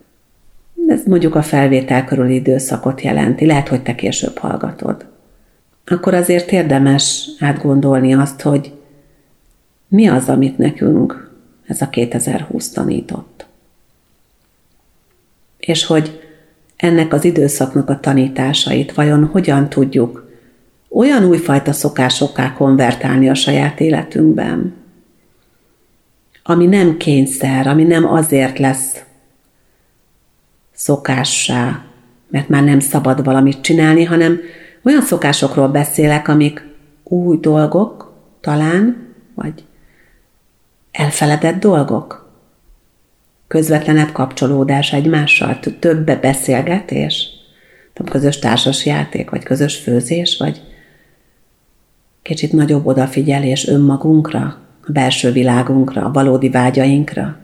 ez 0.88 1.04
mondjuk 1.06 1.36
a 1.36 1.42
felvétel 1.42 2.06
körüli 2.06 2.34
időszakot 2.34 3.02
jelenti, 3.02 3.46
lehet, 3.46 3.68
hogy 3.68 3.82
te 3.82 3.96
később 3.96 4.38
hallgatod. 4.38 5.06
Akkor 5.86 6.14
azért 6.14 6.52
érdemes 6.52 7.30
átgondolni 7.40 8.14
azt, 8.14 8.42
hogy 8.42 8.74
mi 9.88 10.08
az, 10.08 10.30
amit 10.30 10.58
nekünk 10.58 11.32
ez 11.68 11.82
a 11.82 11.90
2020 11.90 12.70
tanított. 12.70 13.46
És 15.58 15.86
hogy 15.86 16.22
ennek 16.76 17.14
az 17.14 17.26
időszaknak 17.26 17.90
a 17.90 18.00
tanításait 18.00 18.94
vajon 18.94 19.26
hogyan 19.26 19.70
tudjuk 19.70 20.32
olyan 20.94 21.26
újfajta 21.26 21.74
szokásokká 21.74 22.54
konvertálni 22.54 23.30
a 23.30 23.34
saját 23.34 23.80
életünkben, 23.80 24.74
ami 26.44 26.66
nem 26.66 26.98
kényszer, 26.98 27.68
ami 27.68 27.84
nem 27.84 28.06
azért 28.06 28.60
lesz 28.60 29.04
szokássá, 30.72 31.84
mert 32.30 32.50
már 32.50 32.64
nem 32.64 32.80
szabad 32.80 33.24
valamit 33.24 33.62
csinálni, 33.62 34.04
hanem 34.04 34.40
olyan 34.84 35.02
szokásokról 35.02 35.68
beszélek, 35.68 36.28
amik 36.28 36.66
új 37.04 37.38
dolgok, 37.40 38.14
talán, 38.42 39.14
vagy 39.36 39.54
elfeledett 40.92 41.60
dolgok. 41.60 42.32
Közvetlenebb 43.48 44.12
kapcsolódás 44.12 44.94
egymással, 44.94 45.60
több 45.80 46.20
beszélgetés, 46.20 47.30
tudom, 47.94 48.12
közös 48.12 48.40
társas 48.40 48.86
játék, 48.86 49.30
vagy 49.30 49.44
közös 49.44 49.76
főzés, 49.78 50.38
vagy 50.38 50.62
kicsit 52.24 52.51
nagyobb 52.51 52.86
odafigyelés 52.86 53.68
önmagunkra, 53.68 54.58
a 54.88 54.92
belső 54.92 55.32
világunkra, 55.32 56.06
a 56.06 56.12
valódi 56.12 56.50
vágyainkra. 56.50 57.38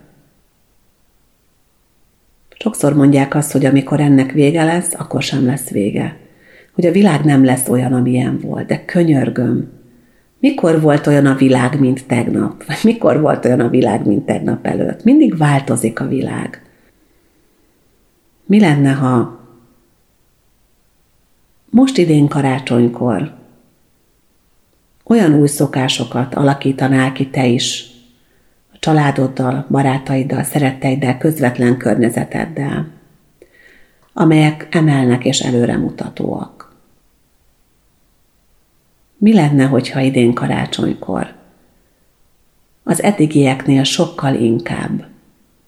Sokszor 2.59 2.93
mondják 2.93 3.35
azt, 3.35 3.51
hogy 3.51 3.65
amikor 3.65 3.99
ennek 3.99 4.31
vége 4.31 4.63
lesz, 4.63 4.93
akkor 4.93 5.21
sem 5.21 5.45
lesz 5.45 5.69
vége. 5.69 6.17
Hogy 6.73 6.85
a 6.85 6.91
világ 6.91 7.23
nem 7.23 7.45
lesz 7.45 7.67
olyan, 7.67 7.93
amilyen 7.93 8.39
volt, 8.39 8.65
de 8.65 8.85
könyörgöm, 8.85 9.77
Mikor 10.39 10.81
volt 10.81 11.07
olyan 11.07 11.25
a 11.25 11.35
világ, 11.35 11.79
mint 11.79 12.05
tegnap? 12.07 12.65
Vagy 12.65 12.79
mikor 12.83 13.19
volt 13.21 13.45
olyan 13.45 13.59
a 13.59 13.69
világ, 13.69 14.05
mint 14.05 14.25
tegnap 14.25 14.65
előtt? 14.65 15.03
Mindig 15.03 15.37
változik 15.37 15.99
a 15.99 16.07
világ. 16.07 16.61
Mi 18.45 18.59
lenne, 18.59 18.91
ha 18.91 19.39
most 21.69 21.97
idén 21.97 22.27
karácsonykor 22.27 23.38
olyan 25.09 25.33
új 25.33 25.47
szokásokat 25.47 26.35
alakítanál 26.35 27.11
ki 27.11 27.29
te 27.29 27.45
is, 27.45 27.87
a 28.73 28.77
családoddal, 28.79 29.65
barátaiddal, 29.69 30.43
szeretteiddel, 30.43 31.17
közvetlen 31.17 31.77
környezeteddel, 31.77 32.87
amelyek 34.13 34.67
emelnek 34.71 35.25
és 35.25 35.39
előremutatóak. 35.39 36.75
Mi 39.17 39.33
lenne, 39.33 39.65
hogyha 39.65 39.99
idén 39.99 40.33
karácsonykor 40.33 41.33
az 42.83 43.03
eddigieknél 43.03 43.83
sokkal 43.83 44.35
inkább 44.35 45.05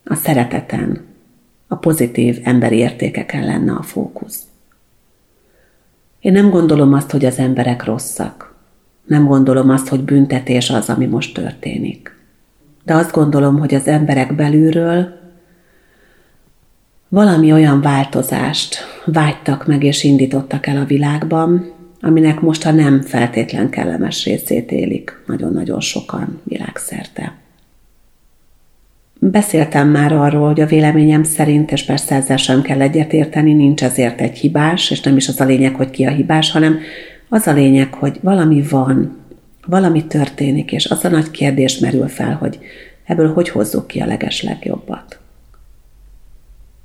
a 0.04 0.16
szereteten, 0.16 1.06
a 1.68 1.76
pozitív 1.76 2.40
emberi 2.44 2.76
értékeken 2.76 3.46
lenne 3.46 3.74
a 3.74 3.82
fókusz? 3.82 4.42
Én 6.20 6.32
nem 6.32 6.50
gondolom 6.50 6.94
azt, 6.94 7.12
hogy 7.12 7.26
az 7.26 7.38
emberek 7.38 7.84
rosszak. 7.84 8.51
Nem 9.06 9.26
gondolom 9.26 9.70
azt, 9.70 9.88
hogy 9.88 10.02
büntetés 10.02 10.70
az, 10.70 10.90
ami 10.90 11.06
most 11.06 11.34
történik. 11.34 12.16
De 12.84 12.94
azt 12.94 13.12
gondolom, 13.12 13.60
hogy 13.60 13.74
az 13.74 13.88
emberek 13.88 14.36
belülről 14.36 15.20
valami 17.10 17.52
olyan 17.52 17.82
változást 17.82 18.78
vágytak 19.06 19.68
meg 19.68 19.84
és 19.84 20.04
indítottak 20.04 20.68
el 20.68 20.78
a 20.78 20.86
világban, 20.86 21.74
aminek 22.02 22.40
most 22.40 22.66
a 22.66 22.72
nem 22.72 23.02
feltétlen 23.02 23.70
kellemes 23.70 24.26
részét 24.26 24.72
élik 24.72 25.24
nagyon-nagyon 25.26 25.80
sokan 25.80 26.42
világszerte. 26.44 27.34
Beszéltem 29.20 29.90
már 29.90 30.14
arról, 30.14 30.48
hogy 30.48 30.62
a 30.62 30.66
véleményem 30.66 31.24
szerint, 31.24 31.72
és 31.72 31.86
persze 31.86 32.16
ezzel 32.16 32.38
sem 32.38 32.62
kell 32.62 32.82
egyetérteni, 32.82 33.54
nincs 33.54 33.84
ezért 33.84 34.22
egy 34.22 34.38
hibás, 34.38 34.92
és 34.92 35.02
nem 35.02 35.18
is 35.18 35.28
az 35.28 35.40
a 35.40 35.46
lényeg, 35.46 35.76
hogy 35.76 35.90
ki 35.90 36.06
a 36.06 36.12
hibás, 36.12 36.52
hanem 36.52 36.80
az 37.34 37.48
a 37.48 37.54
lényeg, 37.54 37.94
hogy 37.94 38.20
valami 38.22 38.62
van, 38.62 39.18
valami 39.66 40.06
történik, 40.06 40.72
és 40.72 40.86
az 40.86 41.06
a 41.06 41.10
nagy 41.10 41.32
kérdés 41.32 41.80
merül 41.80 42.08
fel, 42.08 42.34
hogy 42.34 42.60
ebből 43.04 43.34
hogy 43.34 43.50
hozzuk 43.50 43.88
ki 43.88 44.00
a 44.00 44.06
leges 44.06 44.42
legjobbat. 44.42 45.20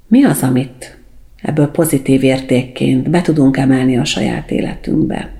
Mi 0.08 0.24
az, 0.24 0.42
amit 0.42 0.98
ebből 1.42 1.66
pozitív 1.66 2.22
értékként 2.22 3.10
be 3.10 3.20
tudunk 3.20 3.56
emelni 3.56 3.98
a 3.98 4.04
saját 4.04 4.50
életünkbe? 4.50 5.30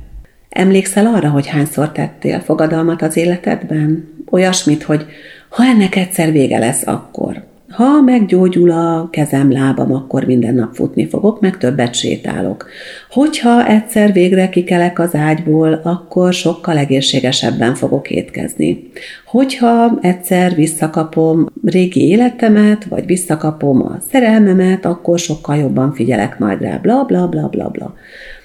Emlékszel 0.49 1.07
arra, 1.07 1.31
hogy 1.31 1.47
hányszor 1.47 1.93
tettél 1.93 2.41
fogadalmat 2.41 3.03
az 3.03 3.17
életedben? 3.17 4.09
Olyasmit, 4.31 4.83
hogy 4.83 5.07
ha 5.49 5.65
ennek 5.65 5.97
egyszer 5.97 6.33
vége 6.33 6.59
lesz, 6.59 6.87
akkor. 6.87 7.45
Ha 7.69 8.01
meggyógyul 8.01 8.71
a 8.71 9.09
kezem, 9.11 9.53
lábam, 9.53 9.93
akkor 9.93 10.25
minden 10.25 10.55
nap 10.55 10.75
futni 10.75 11.07
fogok, 11.07 11.41
meg 11.41 11.59
többet 11.59 11.95
sétálok. 11.95 12.69
Hogyha 13.11 13.67
egyszer 13.67 14.13
végre 14.13 14.49
kikelek 14.49 14.99
az 14.99 15.15
ágyból, 15.15 15.81
akkor 15.85 16.33
sokkal 16.33 16.79
egészségesebben 16.79 17.75
fogok 17.75 18.11
étkezni. 18.11 18.91
Hogyha 19.25 19.99
egyszer 20.01 20.55
visszakapom 20.55 21.47
régi 21.65 22.09
életemet, 22.09 22.85
vagy 22.85 23.07
visszakapom 23.07 23.83
a 23.83 23.99
szerelmemet, 24.11 24.85
akkor 24.85 25.19
sokkal 25.19 25.57
jobban 25.57 25.93
figyelek 25.93 26.39
majd 26.39 26.61
rá, 26.61 26.77
bla 26.77 27.05
bla 27.05 27.29
bla 27.29 27.49
bla 27.49 27.69
bla. 27.69 27.95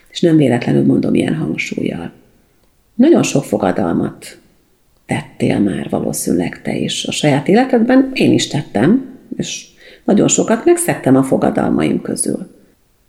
És 0.09 0.21
nem 0.21 0.35
véletlenül 0.35 0.85
mondom 0.85 1.13
ilyen 1.13 1.35
hangsúlyjal. 1.35 2.11
Nagyon 2.95 3.23
sok 3.23 3.43
fogadalmat 3.43 4.37
tettél 5.05 5.59
már 5.59 5.87
valószínűleg 5.89 6.61
te 6.61 6.75
is 6.75 7.05
a 7.05 7.11
saját 7.11 7.47
életedben, 7.47 8.11
én 8.13 8.31
is 8.31 8.47
tettem, 8.47 9.10
és 9.35 9.67
nagyon 10.03 10.27
sokat 10.27 10.65
megszektem 10.65 11.15
a 11.15 11.23
fogadalmaim 11.23 12.01
közül. 12.01 12.47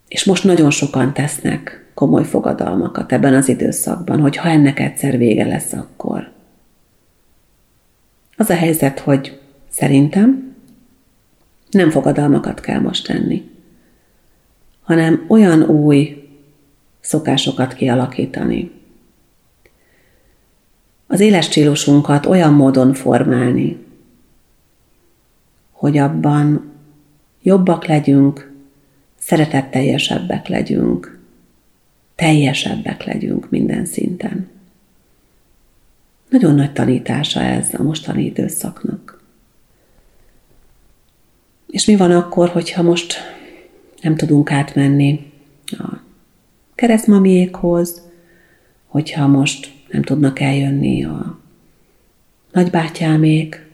És 0.09 0.25
most 0.25 0.45
nagyon 0.45 0.71
sokan 0.71 1.13
tesznek 1.13 1.91
komoly 1.95 2.25
fogadalmakat 2.25 3.13
ebben 3.13 3.35
az 3.35 3.49
időszakban, 3.49 4.21
hogy 4.21 4.37
ha 4.37 4.49
ennek 4.49 4.81
egyszer 4.81 5.19
vége 5.19 5.47
lesz, 5.47 5.73
akkor. 5.73 6.31
Az 8.37 8.51
a 8.51 8.55
helyzet, 8.55 8.99
hogy 8.99 9.41
szerintem 9.69 10.55
nem 11.71 11.91
fogadalmakat 11.91 12.61
kell 12.61 12.81
most 12.81 13.07
tenni, 13.07 13.51
hanem 14.83 15.25
olyan 15.29 15.63
új 15.63 16.29
szokásokat 17.01 17.75
kialakítani, 17.75 18.71
az 21.13 21.21
éles 21.21 21.45
stílusunkat 21.45 22.27
olyan 22.27 22.53
módon 22.53 22.95
formálni, 22.95 23.82
hogy 25.83 25.99
abban 25.99 26.73
jobbak 27.41 27.87
legyünk, 27.87 28.53
szeretetteljesebbek 29.19 30.49
legyünk, 30.49 31.19
teljesebbek 32.15 33.05
legyünk 33.05 33.51
minden 33.51 33.85
szinten. 33.85 34.49
Nagyon 36.29 36.55
nagy 36.55 36.73
tanítása 36.73 37.41
ez 37.41 37.75
a 37.75 37.83
mostani 37.83 38.25
időszaknak. 38.25 39.21
És 41.67 41.85
mi 41.87 41.97
van 41.97 42.11
akkor, 42.11 42.49
hogyha 42.49 42.83
most 42.83 43.15
nem 44.03 44.17
tudunk 44.17 44.51
átmenni 44.51 45.33
a 45.67 46.01
keresztmamiékhoz, 46.75 48.03
hogyha 48.87 49.27
most 49.27 49.73
nem 49.91 50.03
tudnak 50.03 50.41
eljönni 50.41 51.05
a 51.05 51.39
nagybátyámék, 52.53 53.71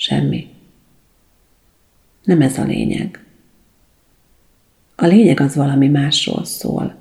semmi. 0.00 0.48
Nem 2.24 2.40
ez 2.40 2.58
a 2.58 2.64
lényeg. 2.64 3.24
A 4.96 5.06
lényeg 5.06 5.40
az 5.40 5.54
valami 5.54 5.88
másról 5.88 6.44
szól. 6.44 6.94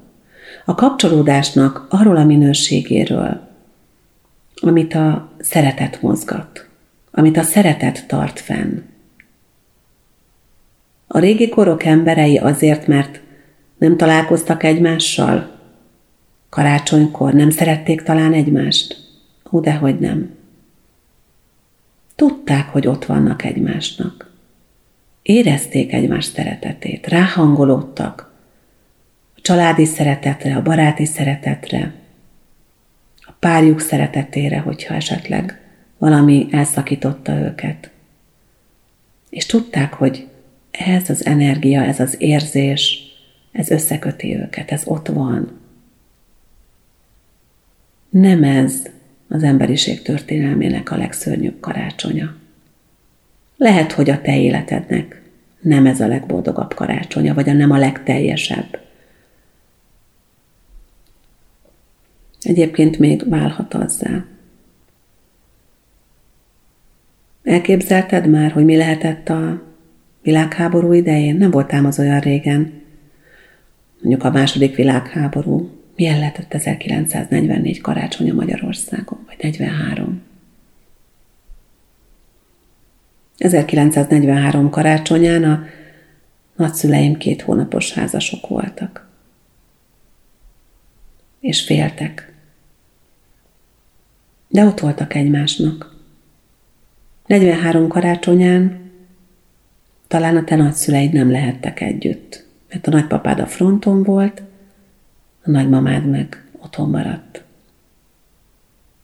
A 0.65 0.75
kapcsolódásnak 0.75 1.85
arról 1.89 2.17
a 2.17 2.23
minőségéről, 2.23 3.47
amit 4.55 4.93
a 4.93 5.31
szeretet 5.39 6.01
mozgat, 6.01 6.69
amit 7.11 7.37
a 7.37 7.43
szeretet 7.43 8.07
tart 8.07 8.39
fenn. 8.39 8.81
A 11.07 11.19
régi 11.19 11.49
korok 11.49 11.83
emberei 11.83 12.37
azért, 12.37 12.87
mert 12.87 13.21
nem 13.77 13.97
találkoztak 13.97 14.63
egymással, 14.63 15.57
Karácsonykor 16.49 17.33
nem 17.33 17.49
szerették 17.49 18.01
talán 18.01 18.33
egymást? 18.33 18.97
Ó, 19.51 19.59
dehogy 19.59 19.99
nem. 19.99 20.37
Tudták, 22.19 22.69
hogy 22.69 22.87
ott 22.87 23.05
vannak 23.05 23.43
egymásnak. 23.43 24.31
Érezték 25.21 25.93
egymás 25.93 26.25
szeretetét, 26.25 27.07
ráhangolódtak 27.07 28.33
a 29.35 29.41
családi 29.41 29.85
szeretetre, 29.85 30.55
a 30.55 30.61
baráti 30.61 31.05
szeretetre, 31.05 31.93
a 33.17 33.31
párjuk 33.39 33.79
szeretetére, 33.79 34.59
hogyha 34.59 34.93
esetleg 34.93 35.61
valami 35.97 36.47
elszakította 36.51 37.33
őket. 37.33 37.91
És 39.29 39.45
tudták, 39.45 39.93
hogy 39.93 40.27
ez 40.71 41.09
az 41.09 41.25
energia, 41.25 41.83
ez 41.83 41.99
az 41.99 42.15
érzés, 42.21 43.01
ez 43.51 43.69
összeköti 43.69 44.35
őket, 44.35 44.71
ez 44.71 44.81
ott 44.85 45.07
van. 45.07 45.59
Nem 48.09 48.43
ez 48.43 48.89
az 49.29 49.43
emberiség 49.43 50.01
történelmének 50.01 50.91
a 50.91 50.97
legszörnyűbb 50.97 51.59
karácsonya. 51.59 52.35
Lehet, 53.57 53.91
hogy 53.91 54.09
a 54.09 54.21
te 54.21 54.39
életednek 54.39 55.21
nem 55.61 55.85
ez 55.85 55.99
a 55.99 56.07
legboldogabb 56.07 56.73
karácsonya, 56.73 57.33
vagy 57.33 57.49
a 57.49 57.53
nem 57.53 57.71
a 57.71 57.77
legteljesebb. 57.77 58.79
Egyébként 62.41 62.99
még 62.99 63.29
válhat 63.29 63.73
azzá. 63.73 64.25
Elképzelted 67.43 68.29
már, 68.29 68.51
hogy 68.51 68.65
mi 68.65 68.75
lehetett 68.75 69.29
a 69.29 69.61
világháború 70.21 70.93
idején? 70.93 71.35
Nem 71.35 71.51
voltám 71.51 71.85
az 71.85 71.99
olyan 71.99 72.19
régen. 72.19 72.81
Mondjuk 74.01 74.23
a 74.23 74.31
második 74.31 74.75
világháború 74.75 75.78
milyen 75.99 76.19
lehetett 76.19 76.53
1944 76.53 77.81
karácsonya 77.81 78.33
Magyarországon, 78.33 79.23
vagy 79.27 79.37
43? 79.41 80.21
1943 83.37 84.69
karácsonyán 84.69 85.43
a 85.43 85.65
nagyszüleim 86.55 87.17
két 87.17 87.41
hónapos 87.41 87.93
házasok 87.93 88.47
voltak. 88.47 89.07
És 91.39 91.65
féltek. 91.65 92.33
De 94.47 94.65
ott 94.65 94.79
voltak 94.79 95.13
egymásnak. 95.13 95.95
43 97.25 97.87
karácsonyán 97.87 98.91
talán 100.07 100.37
a 100.37 100.43
te 100.43 100.55
nagyszüleid 100.55 101.13
nem 101.13 101.31
lehettek 101.31 101.81
együtt, 101.81 102.45
mert 102.69 102.87
a 102.87 102.91
nagypapád 102.91 103.39
a 103.39 103.47
fronton 103.47 104.03
volt, 104.03 104.47
a 105.43 105.49
nagymamád 105.49 106.05
meg 106.05 106.49
otthon 106.57 106.89
maradt. 106.89 107.43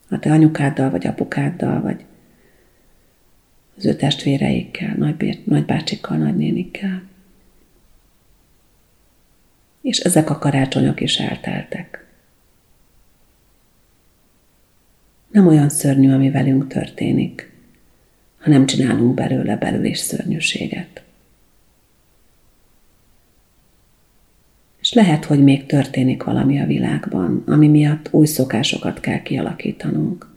a 0.09 0.19
te 0.19 0.31
anyukáddal, 0.31 0.89
vagy 0.89 1.07
apukáddal, 1.07 1.81
vagy 1.81 2.05
az 3.77 3.85
ő 3.85 3.95
testvéreikkel, 3.95 5.15
nagybácsikkal, 5.45 6.17
nagynénikkel. 6.17 7.03
És 9.81 9.99
ezek 9.99 10.29
a 10.29 10.37
karácsonyok 10.37 11.01
is 11.01 11.19
elteltek. 11.19 12.05
Nem 15.31 15.47
olyan 15.47 15.69
szörnyű, 15.69 16.11
ami 16.11 16.31
velünk 16.31 16.67
történik, 16.67 17.51
ha 18.37 18.49
nem 18.49 18.65
csinálunk 18.65 19.13
belőle 19.13 19.57
belül 19.57 19.85
is 19.85 19.97
szörnyűséget. 19.97 21.04
Lehet, 24.95 25.25
hogy 25.25 25.43
még 25.43 25.65
történik 25.65 26.23
valami 26.23 26.59
a 26.61 26.65
világban, 26.65 27.43
ami 27.47 27.67
miatt 27.67 28.07
új 28.11 28.25
szokásokat 28.25 28.99
kell 28.99 29.21
kialakítanunk. 29.21 30.33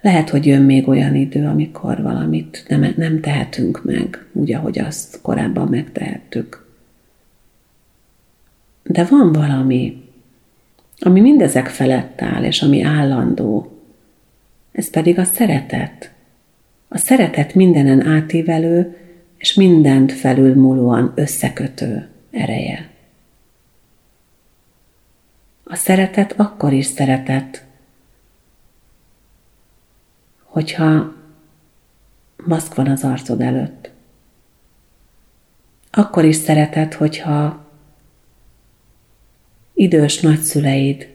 Lehet, 0.00 0.30
hogy 0.30 0.46
jön 0.46 0.62
még 0.62 0.88
olyan 0.88 1.14
idő, 1.14 1.46
amikor 1.46 2.02
valamit 2.02 2.64
nem, 2.68 2.94
nem 2.96 3.20
tehetünk 3.20 3.84
meg, 3.84 4.26
úgy, 4.32 4.52
ahogy 4.52 4.78
azt 4.78 5.20
korábban 5.22 5.68
megtehettük. 5.68 6.66
De 8.82 9.04
van 9.04 9.32
valami, 9.32 10.02
ami 10.98 11.20
mindezek 11.20 11.66
felett 11.68 12.22
áll, 12.22 12.44
és 12.44 12.62
ami 12.62 12.82
állandó. 12.82 13.80
Ez 14.72 14.90
pedig 14.90 15.18
a 15.18 15.24
szeretet. 15.24 16.12
A 16.88 16.98
szeretet 16.98 17.54
mindenen 17.54 18.06
átívelő, 18.06 18.96
és 19.38 19.54
mindent 19.54 20.12
felülmúlóan 20.12 21.12
összekötő 21.14 22.08
ereje. 22.30 22.94
A 25.68 25.74
szeretet 25.74 26.32
akkor 26.32 26.72
is 26.72 26.86
szeretet, 26.86 27.64
hogyha 30.42 31.14
maszk 32.44 32.74
van 32.74 32.88
az 32.88 33.04
arcod 33.04 33.40
előtt. 33.40 33.90
Akkor 35.90 36.24
is 36.24 36.36
szeretet, 36.36 36.94
hogyha 36.94 37.66
idős 39.74 40.20
nagyszüleid 40.20 41.14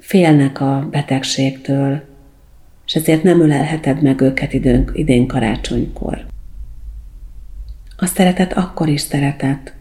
félnek 0.00 0.60
a 0.60 0.88
betegségtől, 0.90 2.04
és 2.86 2.94
ezért 2.94 3.22
nem 3.22 3.40
ölelheted 3.40 4.02
meg 4.02 4.20
őket 4.20 4.52
időn, 4.52 4.90
idén 4.92 5.26
karácsonykor. 5.26 6.26
A 7.96 8.06
szeretet 8.06 8.52
akkor 8.52 8.88
is 8.88 9.00
szeretet, 9.00 9.75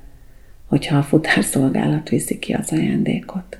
hogyha 0.65 0.97
a 0.97 1.03
futárszolgálat 1.03 2.09
viszi 2.09 2.39
ki 2.39 2.53
az 2.53 2.71
ajándékot. 2.71 3.59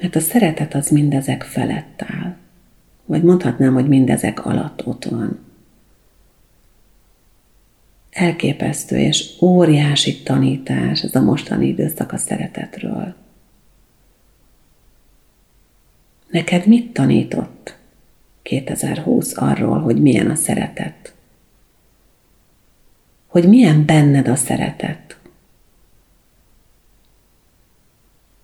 Mert 0.00 0.16
a 0.16 0.20
szeretet 0.20 0.74
az 0.74 0.88
mindezek 0.88 1.42
felett 1.42 2.02
áll. 2.02 2.36
Vagy 3.04 3.22
mondhatnám, 3.22 3.74
hogy 3.74 3.88
mindezek 3.88 4.44
alatt 4.44 4.86
ott 4.86 5.04
van. 5.04 5.38
Elképesztő 8.10 8.98
és 8.98 9.30
óriási 9.40 10.22
tanítás 10.22 11.02
ez 11.02 11.14
a 11.14 11.20
mostani 11.20 11.66
időszak 11.66 12.12
a 12.12 12.16
szeretetről. 12.16 13.14
Neked 16.30 16.66
mit 16.66 16.92
tanított 16.92 17.76
2020 18.42 19.36
arról, 19.36 19.80
hogy 19.80 20.02
milyen 20.02 20.30
a 20.30 20.34
szeretet? 20.34 21.13
Hogy 23.34 23.48
milyen 23.48 23.84
benned 23.86 24.28
a 24.28 24.36
szeretet? 24.36 25.18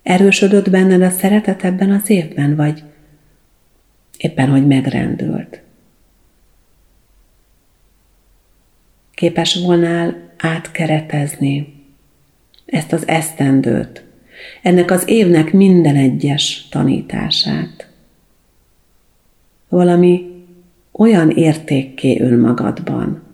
Erősödött 0.03 0.71
benned 0.71 1.03
a 1.03 1.11
szeretet 1.11 1.65
ebben 1.65 1.91
az 1.91 2.11
évben, 2.11 2.57
vagy 2.57 2.83
éppen, 4.17 4.49
hogy 4.49 4.67
megrendült? 4.67 5.63
Képes 9.15 9.55
volnál 9.55 10.33
átkeretezni 10.37 11.85
ezt 12.67 12.93
az 12.93 13.09
esztendőt, 13.09 14.05
ennek 14.63 14.91
az 14.91 15.09
évnek 15.09 15.53
minden 15.53 15.97
egyes 15.97 16.69
tanítását. 16.71 17.89
Valami 19.69 20.45
olyan 20.93 21.31
értékké 21.31 22.21
önmagadban, 22.21 23.30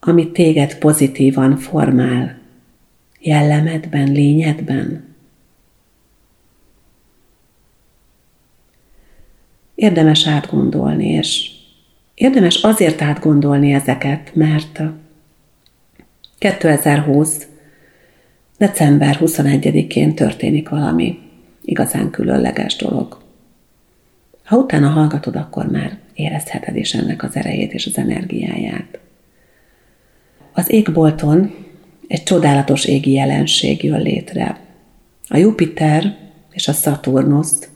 ami 0.00 0.30
téged 0.30 0.78
pozitívan 0.78 1.56
formál, 1.56 2.38
jellemedben, 3.20 4.12
lényedben. 4.12 5.04
Érdemes 9.74 10.26
átgondolni, 10.26 11.08
és 11.08 11.50
érdemes 12.14 12.62
azért 12.62 13.02
átgondolni 13.02 13.72
ezeket, 13.72 14.34
mert 14.34 14.82
2020 16.38 17.46
december 18.58 19.18
21-én 19.20 20.14
történik 20.14 20.68
valami 20.68 21.18
igazán 21.62 22.10
különleges 22.10 22.76
dolog. 22.76 23.22
Ha 24.44 24.56
utána 24.56 24.88
hallgatod, 24.88 25.36
akkor 25.36 25.66
már 25.66 25.98
érezheted 26.14 26.76
is 26.76 26.94
ennek 26.94 27.22
az 27.22 27.36
erejét 27.36 27.72
és 27.72 27.86
az 27.86 27.98
energiáját. 27.98 28.98
Az 30.52 30.70
égbolton 30.70 31.54
egy 32.06 32.22
csodálatos 32.22 32.84
égi 32.84 33.12
jelenség 33.12 33.82
jön 33.82 34.02
létre. 34.02 34.60
A 35.28 35.36
Jupiter 35.36 36.16
és 36.52 36.68
a 36.68 36.72
Szaturnusz 36.72 37.68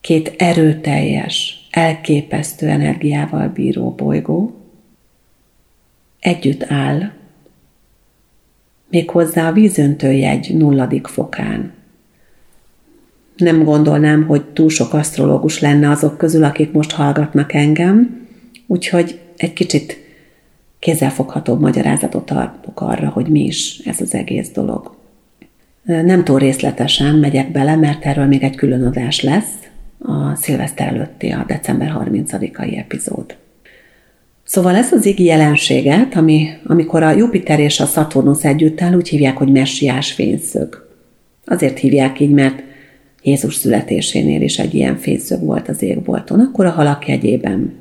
két 0.00 0.34
erőteljes, 0.38 1.66
elképesztő 1.70 2.68
energiával 2.68 3.48
bíró 3.48 3.90
bolygó 3.90 4.56
együtt 6.20 6.64
áll 6.68 7.10
méghozzá 8.90 9.48
a 9.48 9.52
vízöntőjegy 9.52 10.56
nulladik 10.56 11.06
fokán. 11.06 11.72
Nem 13.36 13.64
gondolnám, 13.64 14.26
hogy 14.26 14.44
túl 14.44 14.68
sok 14.68 14.92
asztrológus 14.92 15.60
lenne 15.60 15.90
azok 15.90 16.18
közül, 16.18 16.44
akik 16.44 16.72
most 16.72 16.90
hallgatnak 16.90 17.52
engem, 17.52 18.26
úgyhogy 18.66 19.20
egy 19.36 19.52
kicsit 19.52 20.07
kézzelfoghatóbb 20.78 21.60
magyarázatot 21.60 22.30
adok 22.30 22.80
arra, 22.80 23.08
hogy 23.08 23.28
mi 23.28 23.44
is 23.44 23.78
ez 23.84 24.00
az 24.00 24.14
egész 24.14 24.50
dolog. 24.50 24.96
Nem 25.82 26.24
túl 26.24 26.38
részletesen 26.38 27.14
megyek 27.14 27.52
bele, 27.52 27.76
mert 27.76 28.04
erről 28.04 28.26
még 28.26 28.42
egy 28.42 28.56
külön 28.56 28.84
adás 28.84 29.22
lesz, 29.22 29.54
a 29.98 30.34
szilveszter 30.34 30.86
előtti, 30.86 31.30
a 31.30 31.44
december 31.46 31.92
30-ai 31.98 32.78
epizód. 32.78 33.36
Szóval 34.44 34.76
ez 34.76 34.92
az 34.92 35.06
igi 35.06 35.24
jelenséget, 35.24 36.16
ami, 36.16 36.48
amikor 36.64 37.02
a 37.02 37.10
Jupiter 37.10 37.60
és 37.60 37.80
a 37.80 37.86
Szaturnusz 37.86 38.44
együtt 38.44 38.82
áll, 38.82 38.94
úgy 38.94 39.08
hívják, 39.08 39.36
hogy 39.36 39.52
messiás 39.52 40.12
fényszög. 40.12 40.88
Azért 41.44 41.78
hívják 41.78 42.20
így, 42.20 42.30
mert 42.30 42.62
Jézus 43.22 43.54
születésénél 43.54 44.42
is 44.42 44.58
egy 44.58 44.74
ilyen 44.74 44.96
fényszög 44.96 45.44
volt 45.44 45.68
az 45.68 45.82
égbolton, 45.82 46.40
akkor 46.40 46.66
a 46.66 46.70
halak 46.70 47.08
jegyében. 47.08 47.72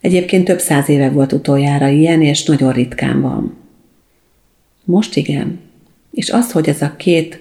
Egyébként 0.00 0.44
több 0.44 0.58
száz 0.58 0.88
éve 0.88 1.10
volt 1.10 1.32
utoljára 1.32 1.88
ilyen, 1.88 2.22
és 2.22 2.44
nagyon 2.44 2.72
ritkán 2.72 3.20
van. 3.20 3.56
Most 4.84 5.16
igen. 5.16 5.60
És 6.10 6.30
az, 6.30 6.52
hogy 6.52 6.68
ez 6.68 6.82
a 6.82 6.96
két 6.96 7.40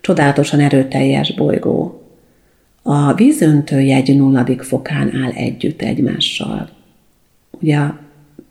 csodálatosan 0.00 0.60
erőteljes 0.60 1.34
bolygó 1.34 2.00
a 2.82 3.14
vízöntő 3.14 3.80
jegy 3.80 4.16
nulladik 4.16 4.62
fokán 4.62 5.14
áll 5.14 5.30
együtt 5.30 5.82
egymással 5.82 6.70
ugye 7.60 7.76
a 7.76 7.98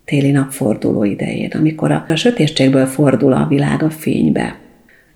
téli 0.05 0.31
napforduló 0.31 1.03
idején, 1.03 1.51
amikor 1.51 1.91
a, 1.91 2.05
a 2.07 2.15
sötétségből 2.15 2.85
fordul 2.85 3.33
a 3.33 3.47
világ 3.47 3.83
a 3.83 3.89
fénybe. 3.89 4.59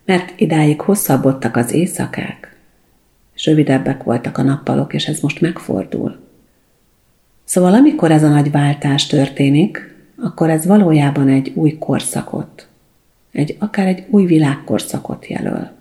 Mert 0.05 0.39
idáig 0.39 0.81
hosszabbodtak 0.81 1.55
az 1.55 1.73
éjszakák, 1.73 2.57
és 3.35 3.45
rövidebbek 3.45 4.03
voltak 4.03 4.37
a 4.37 4.43
nappalok, 4.43 4.93
és 4.93 5.07
ez 5.07 5.19
most 5.19 5.41
megfordul. 5.41 6.19
Szóval 7.49 7.73
amikor 7.73 8.11
ez 8.11 8.23
a 8.23 8.29
nagy 8.29 8.51
váltás 8.51 9.07
történik, 9.07 9.95
akkor 10.17 10.49
ez 10.49 10.65
valójában 10.65 11.27
egy 11.27 11.51
új 11.55 11.77
korszakot, 11.77 12.67
egy, 13.31 13.55
akár 13.59 13.87
egy 13.87 14.03
új 14.09 14.25
világkorszakot 14.25 15.27
jelöl. 15.27 15.71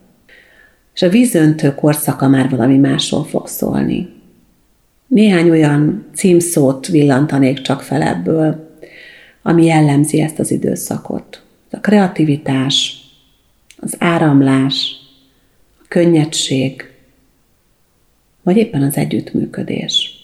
És 0.94 1.02
a 1.02 1.08
vízöntő 1.08 1.74
korszaka 1.74 2.28
már 2.28 2.50
valami 2.50 2.76
másról 2.76 3.24
fog 3.24 3.46
szólni. 3.46 4.08
Néhány 5.06 5.50
olyan 5.50 6.06
címszót 6.14 6.86
villantanék 6.86 7.60
csak 7.60 7.82
fel 7.82 8.02
ebből, 8.02 8.76
ami 9.42 9.64
jellemzi 9.64 10.20
ezt 10.20 10.38
az 10.38 10.50
időszakot. 10.50 11.42
A 11.70 11.80
kreativitás, 11.80 13.00
az 13.76 13.96
áramlás, 13.98 14.96
a 15.80 15.84
könnyedség, 15.88 16.90
vagy 18.42 18.56
éppen 18.56 18.82
az 18.82 18.96
együttműködés. 18.96 20.17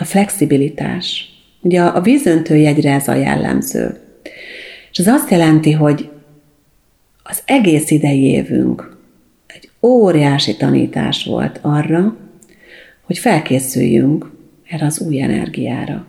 A 0.00 0.04
flexibilitás. 0.04 1.28
Ugye 1.60 1.82
a 1.82 2.00
vízöntő 2.00 2.56
jegyre 2.56 2.92
ez 2.92 3.08
a 3.08 3.14
jellemző. 3.14 3.98
És 4.90 4.98
ez 4.98 5.06
azt 5.06 5.30
jelenti, 5.30 5.72
hogy 5.72 6.08
az 7.22 7.42
egész 7.44 7.90
idei 7.90 8.22
évünk 8.22 8.96
egy 9.46 9.70
óriási 9.82 10.56
tanítás 10.56 11.24
volt 11.24 11.58
arra, 11.62 12.16
hogy 13.02 13.18
felkészüljünk 13.18 14.30
erre 14.68 14.86
az 14.86 15.00
új 15.00 15.20
energiára. 15.20 16.06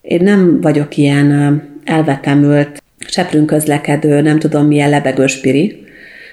Én 0.00 0.22
nem 0.22 0.60
vagyok 0.60 0.96
ilyen 0.96 1.62
elvetemült, 1.84 2.82
seprünk 2.98 3.46
közlekedő, 3.46 4.20
nem 4.20 4.38
tudom 4.38 4.66
milyen 4.66 4.90
lebegő 4.90 5.26
spiri, 5.26 5.84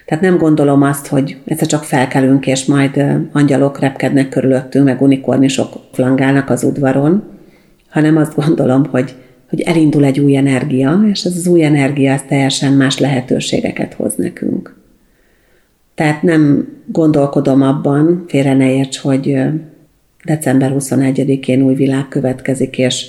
tehát 0.07 0.23
nem 0.23 0.37
gondolom 0.37 0.81
azt, 0.81 1.07
hogy 1.07 1.37
egyszer 1.45 1.67
csak 1.67 1.83
felkelünk, 1.83 2.47
és 2.47 2.65
majd 2.65 3.03
angyalok 3.31 3.79
repkednek 3.79 4.29
körülöttünk, 4.29 4.85
meg 4.85 5.01
unikornisok 5.01 5.73
flangálnak 5.91 6.49
az 6.49 6.63
udvaron, 6.63 7.23
hanem 7.89 8.17
azt 8.17 8.35
gondolom, 8.35 8.85
hogy, 8.85 9.15
hogy 9.49 9.61
elindul 9.61 10.05
egy 10.05 10.19
új 10.19 10.35
energia, 10.35 11.01
és 11.11 11.23
ez 11.23 11.35
az 11.35 11.47
új 11.47 11.63
energia 11.63 12.11
ez 12.11 12.21
teljesen 12.27 12.73
más 12.73 12.99
lehetőségeket 12.99 13.93
hoz 13.93 14.15
nekünk. 14.15 14.75
Tehát 15.95 16.21
nem 16.21 16.67
gondolkodom 16.85 17.61
abban, 17.61 18.23
félre 18.27 18.53
ne 18.53 18.71
érts, 18.73 18.97
hogy 18.97 19.37
december 20.23 20.75
21-én 20.77 21.61
új 21.61 21.73
világ 21.73 22.07
következik, 22.07 22.77
és 22.77 23.05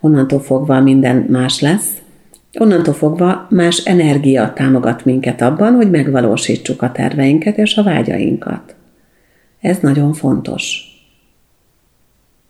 onnantól 0.00 0.40
fogva 0.40 0.80
minden 0.80 1.26
más 1.28 1.60
lesz. 1.60 1.90
Onnantól 2.58 2.94
fogva 2.94 3.46
más 3.50 3.76
energia 3.76 4.52
támogat 4.52 5.04
minket 5.04 5.40
abban, 5.40 5.74
hogy 5.74 5.90
megvalósítsuk 5.90 6.82
a 6.82 6.92
terveinket 6.92 7.58
és 7.58 7.76
a 7.76 7.82
vágyainkat. 7.82 8.74
Ez 9.60 9.78
nagyon 9.78 10.12
fontos. 10.12 10.82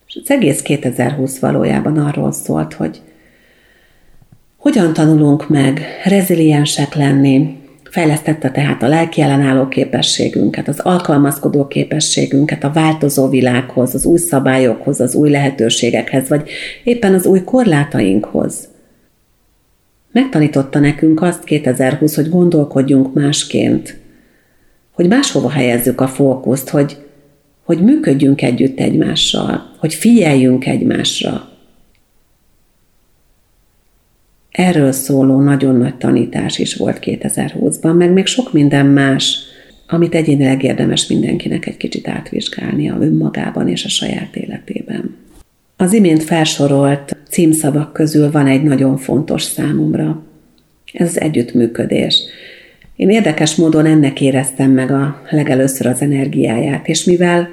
És 0.07 0.19
az 0.23 0.31
egész 0.31 0.61
2020 0.61 1.39
valójában 1.39 1.97
arról 1.97 2.31
szólt, 2.31 2.73
hogy 2.73 3.01
hogyan 4.57 4.93
tanulunk 4.93 5.49
meg 5.49 5.81
reziliensek 6.03 6.95
lenni, 6.95 7.57
Fejlesztette 7.89 8.51
tehát 8.51 8.83
a 8.83 8.87
lelki 8.87 9.21
ellenálló 9.21 9.67
képességünket, 9.67 10.67
az 10.67 10.79
alkalmazkodó 10.79 11.67
képességünket 11.67 12.63
a 12.63 12.71
változó 12.71 13.29
világhoz, 13.29 13.93
az 13.93 14.05
új 14.05 14.17
szabályokhoz, 14.17 14.99
az 14.99 15.15
új 15.15 15.29
lehetőségekhez, 15.29 16.29
vagy 16.29 16.49
éppen 16.83 17.13
az 17.13 17.25
új 17.25 17.43
korlátainkhoz. 17.43 18.67
Megtanította 20.11 20.79
nekünk 20.79 21.21
azt 21.21 21.43
2020, 21.43 22.15
hogy 22.15 22.29
gondolkodjunk 22.29 23.13
másként, 23.13 23.97
hogy 24.91 25.07
máshova 25.07 25.49
helyezzük 25.49 26.01
a 26.01 26.07
fókuszt, 26.07 26.69
hogy, 26.69 26.97
hogy 27.63 27.83
működjünk 27.83 28.41
együtt 28.41 28.79
egymással, 28.79 29.75
hogy 29.77 29.93
figyeljünk 29.93 30.65
egymásra, 30.65 31.49
Erről 34.59 34.91
szóló 34.91 35.41
nagyon 35.41 35.75
nagy 35.75 35.95
tanítás 35.95 36.57
is 36.57 36.75
volt 36.75 36.99
2020-ban, 37.01 37.97
meg 37.97 38.11
még 38.11 38.25
sok 38.25 38.53
minden 38.53 38.85
más, 38.85 39.39
amit 39.87 40.15
egyénileg 40.15 40.63
érdemes 40.63 41.07
mindenkinek 41.07 41.65
egy 41.65 41.77
kicsit 41.77 42.07
átvizsgálnia 42.07 42.97
önmagában 42.99 43.67
és 43.67 43.85
a 43.85 43.89
saját 43.89 44.35
életében. 44.35 45.15
Az 45.77 45.93
imént 45.93 46.23
felsorolt 46.23 47.15
címszavak 47.29 47.93
közül 47.93 48.31
van 48.31 48.47
egy 48.47 48.63
nagyon 48.63 48.97
fontos 48.97 49.43
számomra. 49.43 50.23
Ez 50.93 51.07
az 51.07 51.19
együttműködés. 51.19 52.21
Én 52.95 53.09
érdekes 53.09 53.55
módon 53.55 53.85
ennek 53.85 54.21
éreztem 54.21 54.71
meg 54.71 54.91
a 54.91 55.21
legelőször 55.29 55.87
az 55.87 56.01
energiáját, 56.01 56.87
és 56.87 57.03
mivel 57.03 57.47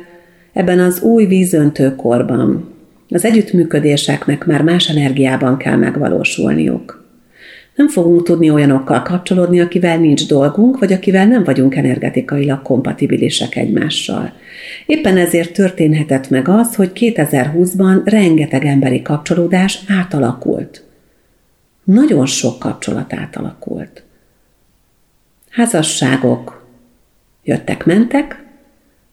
ebben 0.52 0.78
az 0.78 1.00
új 1.00 1.26
vízöntő 1.26 1.94
korban, 1.94 2.74
az 3.08 3.24
együttműködéseknek 3.24 4.46
már 4.46 4.62
más 4.62 4.88
energiában 4.88 5.56
kell 5.56 5.76
megvalósulniuk. 5.76 7.05
Nem 7.76 7.88
fogunk 7.88 8.22
tudni 8.22 8.50
olyanokkal 8.50 9.02
kapcsolódni, 9.02 9.60
akivel 9.60 9.98
nincs 9.98 10.26
dolgunk, 10.26 10.78
vagy 10.78 10.92
akivel 10.92 11.26
nem 11.26 11.44
vagyunk 11.44 11.74
energetikailag 11.74 12.62
kompatibilisek 12.62 13.56
egymással. 13.56 14.32
Éppen 14.86 15.16
ezért 15.16 15.52
történhetett 15.52 16.30
meg 16.30 16.48
az, 16.48 16.74
hogy 16.74 16.90
2020-ban 16.94 18.00
rengeteg 18.04 18.64
emberi 18.64 19.02
kapcsolódás 19.02 19.84
átalakult. 19.88 20.84
Nagyon 21.84 22.26
sok 22.26 22.58
kapcsolat 22.58 23.12
átalakult. 23.12 24.02
Házasságok 25.50 26.66
jöttek-mentek, 27.44 28.44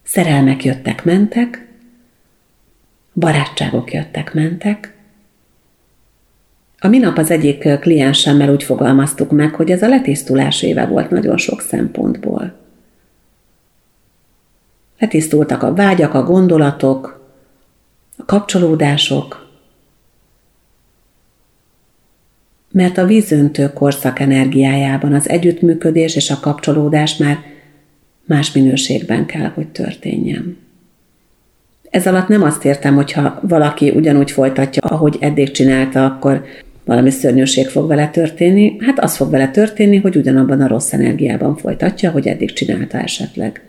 szerelmek 0.04 0.63
jöttek-mentek, 0.63 1.67
barátságok 3.13 3.93
jöttek-mentek. 3.93 4.92
A 6.84 6.88
minap 6.88 7.17
az 7.17 7.32
egyik 7.32 7.80
kliensemmel 7.80 8.50
úgy 8.50 8.63
fogalmaztuk 8.63 9.32
meg, 9.32 9.56
hogy 9.56 9.72
ez 9.72 9.82
a 9.82 9.88
letisztulás 9.88 10.62
éve 10.62 10.86
volt 10.86 11.10
nagyon 11.10 11.38
sok 11.38 11.62
szempontból. 11.62 12.54
Letisztultak 15.00 15.63
a 15.63 15.74
vágyak, 15.74 16.13
a 16.13 16.24
gondolatok, 16.24 17.28
a 18.17 18.26
kapcsolódások, 18.26 19.50
mert 22.72 22.98
a 22.98 23.06
vízöntő 23.06 23.74
korszak 23.74 24.19
energiájában 24.19 25.13
az 25.13 25.30
együttműködés 25.30 26.15
és 26.15 26.30
a 26.30 26.39
kapcsolódás 26.39 27.17
már 27.17 27.38
más 28.26 28.52
minőségben 28.52 29.26
kell, 29.26 29.50
hogy 29.50 29.67
történjen. 29.67 30.58
Ez 31.89 32.08
alatt 32.08 32.28
nem 32.28 32.43
azt 32.43 32.65
értem, 32.65 32.96
hogyha 32.96 33.39
valaki 33.41 33.89
ugyanúgy 33.89 34.32
folytatja, 34.32 34.82
ahogy 34.82 35.17
eddig 35.19 35.52
csinálta, 35.52 36.06
akkor 36.06 36.46
valami 36.86 37.10
szörnyűség 37.10 37.67
fog 37.67 37.88
vele 37.88 38.10
történni. 38.10 38.76
Hát 38.80 39.00
az 39.00 39.15
fog 39.15 39.30
vele 39.30 39.50
történni, 39.50 39.98
hogy 39.98 40.15
ugyanabban 40.15 40.62
a 40.62 40.67
rossz 40.67 40.93
energiában 40.93 41.56
folytatja, 41.56 42.12
hogy 42.12 42.28
eddig 42.28 42.54
csinálta 42.54 42.98
esetleg. 42.98 43.62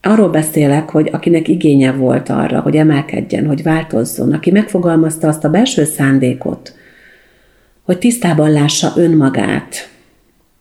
Arról 0.00 0.28
beszélek, 0.28 0.90
hogy 0.90 1.08
akinek 1.12 1.48
igénye 1.48 1.92
volt 1.92 2.28
arra, 2.28 2.60
hogy 2.60 2.76
emelkedjen, 2.76 3.46
hogy 3.46 3.62
változzon, 3.62 4.32
aki 4.32 4.50
megfogalmazta 4.50 5.28
azt 5.28 5.44
a 5.44 5.50
belső 5.50 5.84
szándékot, 5.84 6.74
hogy 7.82 7.98
tisztában 7.98 8.52
lássa 8.52 8.92
önmagát, 8.96 9.88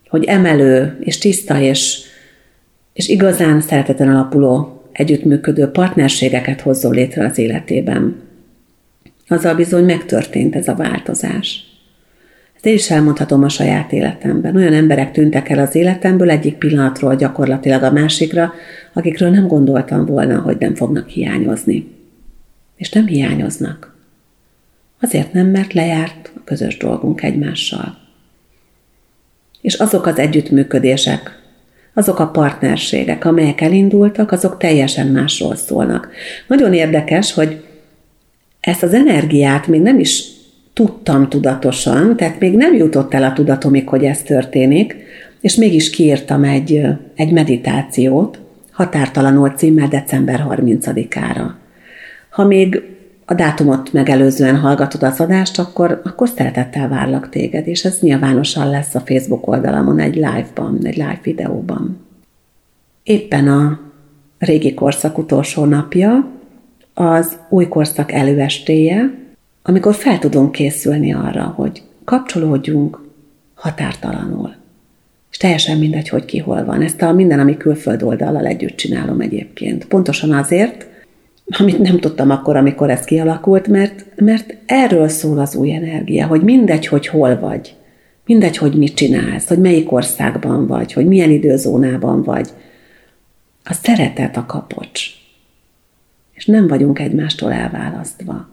hogy 0.10 0.24
emelő 0.24 0.98
és 1.00 1.18
tiszta 1.18 1.60
és, 1.60 2.00
és 2.94 3.08
igazán 3.08 3.62
szereteten 3.62 4.10
alapuló 4.10 4.82
együttműködő 4.92 5.68
partnerségeket 5.68 6.62
hozzon 6.62 6.94
létre 6.94 7.26
az 7.26 7.38
életében. 7.38 8.31
Azzal 9.32 9.56
bizony 9.56 9.84
megtörtént 9.84 10.56
ez 10.56 10.68
a 10.68 10.76
változás. 10.76 11.64
Ezt 12.56 12.66
én 12.66 12.74
is 12.74 12.92
elmondhatom 12.92 13.44
a 13.44 13.50
saját 13.50 13.92
életemben. 13.92 14.56
Olyan 14.56 14.74
emberek 14.74 15.12
tűntek 15.12 15.50
el 15.50 15.60
az 15.60 15.76
életemből 15.76 16.30
egyik 16.30 16.58
pillanatról 16.58 17.16
gyakorlatilag 17.16 17.84
a 17.84 17.92
másikra, 17.92 18.54
akikről 18.94 19.30
nem 19.30 19.48
gondoltam 19.48 20.06
volna, 20.06 20.40
hogy 20.40 20.58
nem 20.60 20.76
fognak 20.76 21.08
hiányozni. 21.08 21.96
És 22.76 22.90
nem 22.90 23.06
hiányoznak. 23.08 23.96
Azért 25.02 25.34
nem, 25.34 25.48
mert 25.48 25.74
lejárt 25.74 26.32
a 26.36 26.42
közös 26.44 26.78
dolgunk 26.78 27.24
egymással. 27.24 27.98
És 29.62 29.74
azok 29.74 30.06
az 30.06 30.18
együttműködések, 30.18 31.40
azok 31.94 32.20
a 32.20 32.28
partnerségek, 32.28 33.26
amelyek 33.26 33.62
elindultak, 33.62 34.32
azok 34.32 34.58
teljesen 34.58 35.08
másról 35.08 35.56
szólnak. 35.56 36.10
Nagyon 36.48 36.74
érdekes, 36.74 37.34
hogy 37.34 37.70
ezt 38.62 38.84
az 38.84 38.94
energiát 38.94 39.68
még 39.68 39.82
nem 39.82 40.00
is 40.00 40.24
tudtam 40.74 41.30
tudatosan, 41.30 42.16
tehát 42.16 42.40
még 42.40 42.56
nem 42.56 42.74
jutott 42.74 43.14
el 43.14 43.24
a 43.24 43.34
tudatomig, 43.34 43.90
hogy 43.90 44.04
ez 44.04 44.22
történik, 44.22 44.96
és 45.42 45.56
mégis 45.56 45.90
kiírtam 45.90 46.44
egy, 46.44 46.82
egy 47.16 47.32
meditációt, 47.32 48.40
határtalanul 48.72 49.50
címmel 49.50 49.88
december 49.88 50.46
30-ára. 50.50 51.56
Ha 52.30 52.46
még 52.46 52.82
a 53.26 53.34
dátumot 53.34 53.94
megelőzően 53.94 54.58
hallgatod 54.58 55.04
az 55.04 55.20
adást, 55.20 55.60
akkor, 55.60 56.02
akkor 56.04 56.30
szeretettel 56.30 56.88
várlak 56.88 57.30
téged, 57.30 57.68
és 57.68 57.86
ez 57.86 58.00
nyilvánosan 58.00 58.70
lesz 58.70 58.96
a 58.96 59.00
Facebook 59.00 59.48
oldalamon 59.48 60.00
egy 60.00 60.16
live-ban, 60.16 60.80
egy 60.84 60.96
live 60.96 61.20
videóban. 61.24 62.00
Éppen 63.04 63.48
a 63.48 63.80
régi 64.40 64.74
korszak 64.74 65.18
utolsó 65.18 65.66
napja, 65.66 66.31
az 67.02 67.38
új 67.50 67.68
korszak 67.68 68.12
előestéje, 68.12 69.14
amikor 69.64 69.96
fel 69.96 70.20
tudunk 70.20 70.52
készülni 70.52 71.14
arra, 71.14 71.44
hogy 71.44 71.82
kapcsolódjunk 72.06 73.02
határtalanul. 73.54 74.54
És 75.32 75.38
teljesen 75.38 75.78
mindegy, 75.78 76.10
hogy 76.10 76.26
ki 76.26 76.38
hol 76.38 76.66
van. 76.66 76.82
Ezt 76.82 77.02
a 77.02 77.12
minden, 77.12 77.40
ami 77.40 77.58
külföld 77.58 78.04
oldallal 78.04 78.46
együtt 78.46 78.76
csinálom 78.76 79.22
egyébként. 79.22 79.86
Pontosan 79.86 80.32
azért, 80.32 80.88
amit 81.60 81.80
nem 81.80 82.00
tudtam 82.00 82.30
akkor, 82.30 82.56
amikor 82.56 82.90
ez 82.90 83.04
kialakult, 83.04 83.68
mert, 83.68 84.06
mert 84.16 84.56
erről 84.66 85.08
szól 85.08 85.40
az 85.40 85.56
új 85.56 85.74
energia, 85.74 86.28
hogy 86.28 86.42
mindegy, 86.42 86.88
hogy 86.88 87.08
hol 87.08 87.40
vagy, 87.40 87.76
mindegy, 88.26 88.58
hogy 88.58 88.74
mit 88.78 88.96
csinálsz, 88.96 89.48
hogy 89.48 89.60
melyik 89.60 89.92
országban 89.92 90.68
vagy, 90.68 90.94
hogy 90.94 91.06
milyen 91.08 91.30
időzónában 91.30 92.24
vagy. 92.24 92.50
A 93.64 93.74
szeretet 93.74 94.38
a 94.38 94.46
kapocs. 94.46 95.21
És 96.42 96.48
nem 96.48 96.68
vagyunk 96.68 97.00
egymástól 97.00 97.52
elválasztva. 97.52 98.50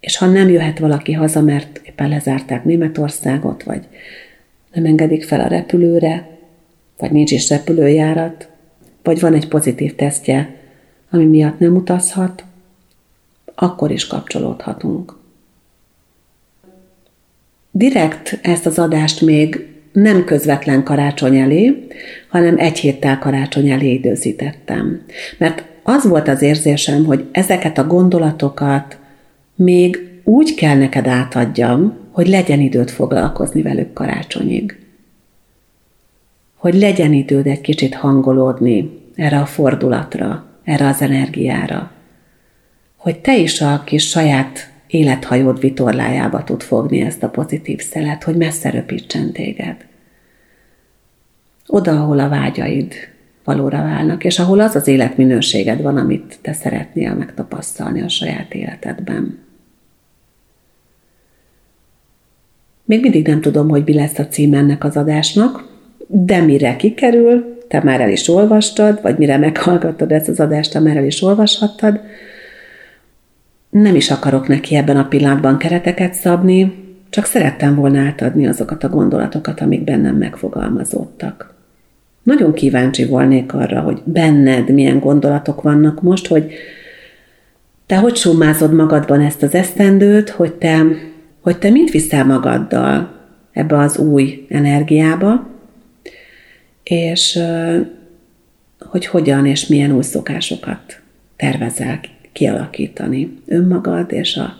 És 0.00 0.16
ha 0.16 0.26
nem 0.26 0.48
jöhet 0.48 0.78
valaki 0.78 1.12
haza, 1.12 1.40
mert 1.40 1.80
éppen 1.84 2.08
lezárták 2.08 2.64
Németországot, 2.64 3.62
vagy 3.62 3.86
nem 4.72 4.84
engedik 4.84 5.24
fel 5.24 5.40
a 5.40 5.46
repülőre, 5.46 6.38
vagy 6.98 7.10
nincs 7.10 7.30
is 7.30 7.48
repülőjárat, 7.48 8.48
vagy 9.02 9.20
van 9.20 9.34
egy 9.34 9.48
pozitív 9.48 9.94
tesztje, 9.94 10.54
ami 11.10 11.24
miatt 11.24 11.58
nem 11.58 11.76
utazhat, 11.76 12.44
akkor 13.54 13.90
is 13.90 14.06
kapcsolódhatunk. 14.06 15.16
Direkt 17.70 18.38
ezt 18.42 18.66
az 18.66 18.78
adást 18.78 19.20
még 19.20 19.66
nem 19.92 20.24
közvetlen 20.24 20.82
karácsony 20.82 21.36
elé, 21.36 21.86
hanem 22.28 22.58
egy 22.58 22.78
héttel 22.78 23.18
karácsony 23.18 23.70
elé 23.70 23.92
időzítettem. 23.92 25.04
Mert 25.38 25.69
az 25.82 26.08
volt 26.08 26.28
az 26.28 26.42
érzésem, 26.42 27.04
hogy 27.04 27.28
ezeket 27.32 27.78
a 27.78 27.86
gondolatokat 27.86 28.98
még 29.54 30.20
úgy 30.24 30.54
kell 30.54 30.76
neked 30.76 31.06
átadjam, 31.06 31.96
hogy 32.10 32.28
legyen 32.28 32.60
időt 32.60 32.90
foglalkozni 32.90 33.62
velük 33.62 33.92
karácsonyig. 33.92 34.78
Hogy 36.54 36.74
legyen 36.74 37.12
időd 37.12 37.46
egy 37.46 37.60
kicsit 37.60 37.94
hangolódni 37.94 38.98
erre 39.14 39.38
a 39.38 39.46
fordulatra, 39.46 40.44
erre 40.64 40.86
az 40.86 41.00
energiára. 41.00 41.90
Hogy 42.96 43.18
te 43.18 43.36
is 43.36 43.60
a 43.60 43.82
kis 43.84 44.08
saját 44.08 44.72
élethajód 44.86 45.60
vitorlájába 45.60 46.44
tud 46.44 46.62
fogni 46.62 47.00
ezt 47.00 47.22
a 47.22 47.30
pozitív 47.30 47.80
szelet, 47.80 48.22
hogy 48.22 48.36
messze 48.36 48.70
röpítsen 48.70 49.32
téged. 49.32 49.76
Oda, 51.66 52.00
ahol 52.00 52.18
a 52.18 52.28
vágyaid 52.28 52.94
valóra 53.54 53.82
válnak, 53.82 54.24
és 54.24 54.38
ahol 54.38 54.60
az 54.60 54.74
az 54.74 54.88
életminőséged 54.88 55.82
van, 55.82 55.96
amit 55.96 56.38
te 56.42 56.52
szeretnél 56.52 57.14
megtapasztalni 57.14 58.02
a 58.02 58.08
saját 58.08 58.54
életedben. 58.54 59.38
Még 62.84 63.00
mindig 63.00 63.26
nem 63.26 63.40
tudom, 63.40 63.68
hogy 63.68 63.82
mi 63.84 63.94
lesz 63.94 64.18
a 64.18 64.26
cím 64.26 64.54
ennek 64.54 64.84
az 64.84 64.96
adásnak, 64.96 65.68
de 66.06 66.40
mire 66.40 66.76
kikerül, 66.76 67.58
te 67.68 67.82
már 67.82 68.00
el 68.00 68.10
is 68.10 68.28
olvastad, 68.28 69.02
vagy 69.02 69.18
mire 69.18 69.36
meghallgattad 69.36 70.12
ezt 70.12 70.28
az 70.28 70.40
adást, 70.40 70.72
te 70.72 70.80
már 70.80 70.96
el 70.96 71.04
is 71.04 71.22
olvashattad. 71.22 72.00
Nem 73.70 73.94
is 73.94 74.10
akarok 74.10 74.48
neki 74.48 74.76
ebben 74.76 74.96
a 74.96 75.08
pillanatban 75.08 75.58
kereteket 75.58 76.14
szabni, 76.14 76.74
csak 77.08 77.24
szerettem 77.24 77.74
volna 77.74 78.00
átadni 78.00 78.46
azokat 78.46 78.84
a 78.84 78.88
gondolatokat, 78.88 79.60
amik 79.60 79.84
bennem 79.84 80.16
megfogalmazódtak. 80.16 81.49
Nagyon 82.30 82.52
kíváncsi 82.52 83.04
volnék 83.04 83.54
arra, 83.54 83.80
hogy 83.80 84.02
benned 84.04 84.70
milyen 84.70 84.98
gondolatok 84.98 85.62
vannak 85.62 86.02
most, 86.02 86.26
hogy 86.26 86.52
te 87.86 87.96
hogy 87.96 88.16
summázod 88.16 88.74
magadban 88.74 89.20
ezt 89.20 89.42
az 89.42 89.54
esztendőt, 89.54 90.30
hogy 90.30 90.52
te, 90.52 90.84
hogy 91.40 91.58
te 91.58 91.70
mit 91.70 91.90
viszel 91.90 92.24
magaddal 92.24 93.12
ebbe 93.52 93.78
az 93.78 93.98
új 93.98 94.46
energiába, 94.48 95.48
és 96.82 97.38
hogy 98.78 99.06
hogyan 99.06 99.46
és 99.46 99.66
milyen 99.66 99.92
új 99.92 100.02
szokásokat 100.02 101.00
tervezel 101.36 102.00
kialakítani 102.32 103.38
önmagad 103.46 104.12
és 104.12 104.36
a, 104.36 104.56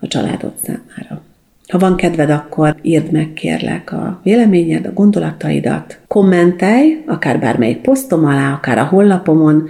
a 0.00 0.06
családod 0.06 0.52
számára. 0.62 1.27
Ha 1.68 1.78
van 1.78 1.96
kedved, 1.96 2.30
akkor 2.30 2.76
írd 2.82 3.12
meg 3.12 3.32
kérlek 3.32 3.92
a 3.92 4.20
véleményed, 4.22 4.86
a 4.86 4.92
gondolataidat, 4.92 6.00
kommentelj, 6.06 7.02
akár 7.06 7.40
bármelyik 7.40 7.78
posztom 7.78 8.24
alá, 8.24 8.52
akár 8.52 8.78
a 8.78 8.84
honlapomon, 8.84 9.68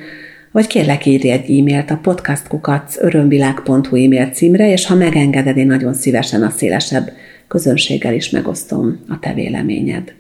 vagy 0.53 0.67
kérlek 0.67 1.07
írj 1.07 1.31
egy 1.31 1.59
e-mailt 1.59 1.91
a 1.91 1.99
podcastkukacörömvilág.hu 2.03 3.97
e-mail 3.97 4.27
címre, 4.27 4.71
és 4.73 4.87
ha 4.87 4.95
megengeded, 4.95 5.57
én 5.57 5.67
nagyon 5.67 5.95
szívesen 5.95 6.43
a 6.43 6.51
szélesebb 6.51 7.13
közönséggel 7.49 8.15
is 8.15 8.31
megosztom 8.31 9.01
a 9.09 9.19
te 9.19 9.33
véleményed. 9.35 10.15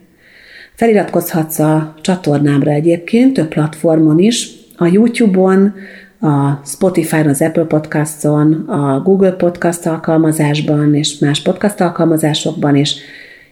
Feliratkozhatsz 0.75 1.59
a 1.59 1.95
csatornámra 2.01 2.71
egyébként, 2.71 3.33
több 3.33 3.49
platformon 3.49 4.19
is, 4.19 4.49
a 4.77 4.87
YouTube-on, 4.87 5.75
a 6.21 6.61
Spotify-on, 6.65 7.29
az 7.29 7.43
Apple 7.43 7.65
Podcast-on, 7.65 8.53
a 8.53 9.01
Google 9.03 9.33
Podcast 9.33 9.87
alkalmazásban 9.87 10.95
és 10.95 11.19
más 11.19 11.43
podcast 11.43 11.81
alkalmazásokban 11.81 12.77
is, 12.77 12.97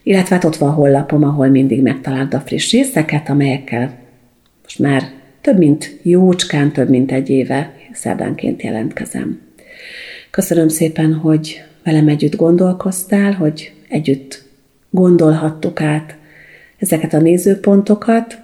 illetve 0.03 0.35
hát 0.35 0.45
ott 0.45 0.57
van 0.57 0.69
a 0.69 0.73
hollapom, 0.73 1.25
ahol 1.25 1.49
mindig 1.49 1.83
megtalálod 1.83 2.35
a 2.35 2.41
friss 2.41 2.73
részeket, 2.73 3.29
amelyekkel 3.29 3.99
most 4.63 4.79
már 4.79 5.03
több 5.41 5.59
mint 5.59 5.99
jócskán, 6.03 6.73
több 6.73 6.89
mint 6.89 7.13
egy 7.13 7.31
éve 7.31 7.75
szerdánként 7.93 8.63
jelentkezem. 8.63 9.41
Köszönöm 10.31 10.69
szépen, 10.69 11.15
hogy 11.15 11.63
velem 11.85 12.09
együtt 12.09 12.37
gondolkoztál, 12.37 13.33
hogy 13.33 13.73
együtt 13.89 14.45
gondolhattuk 14.91 15.81
át 15.81 16.17
ezeket 16.79 17.15
a 17.15 17.21
nézőpontokat, 17.21 18.39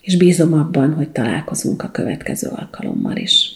és 0.00 0.16
bízom 0.16 0.52
abban, 0.52 0.94
hogy 0.94 1.08
találkozunk 1.08 1.82
a 1.82 1.90
következő 1.90 2.48
alkalommal 2.48 3.16
is. 3.16 3.55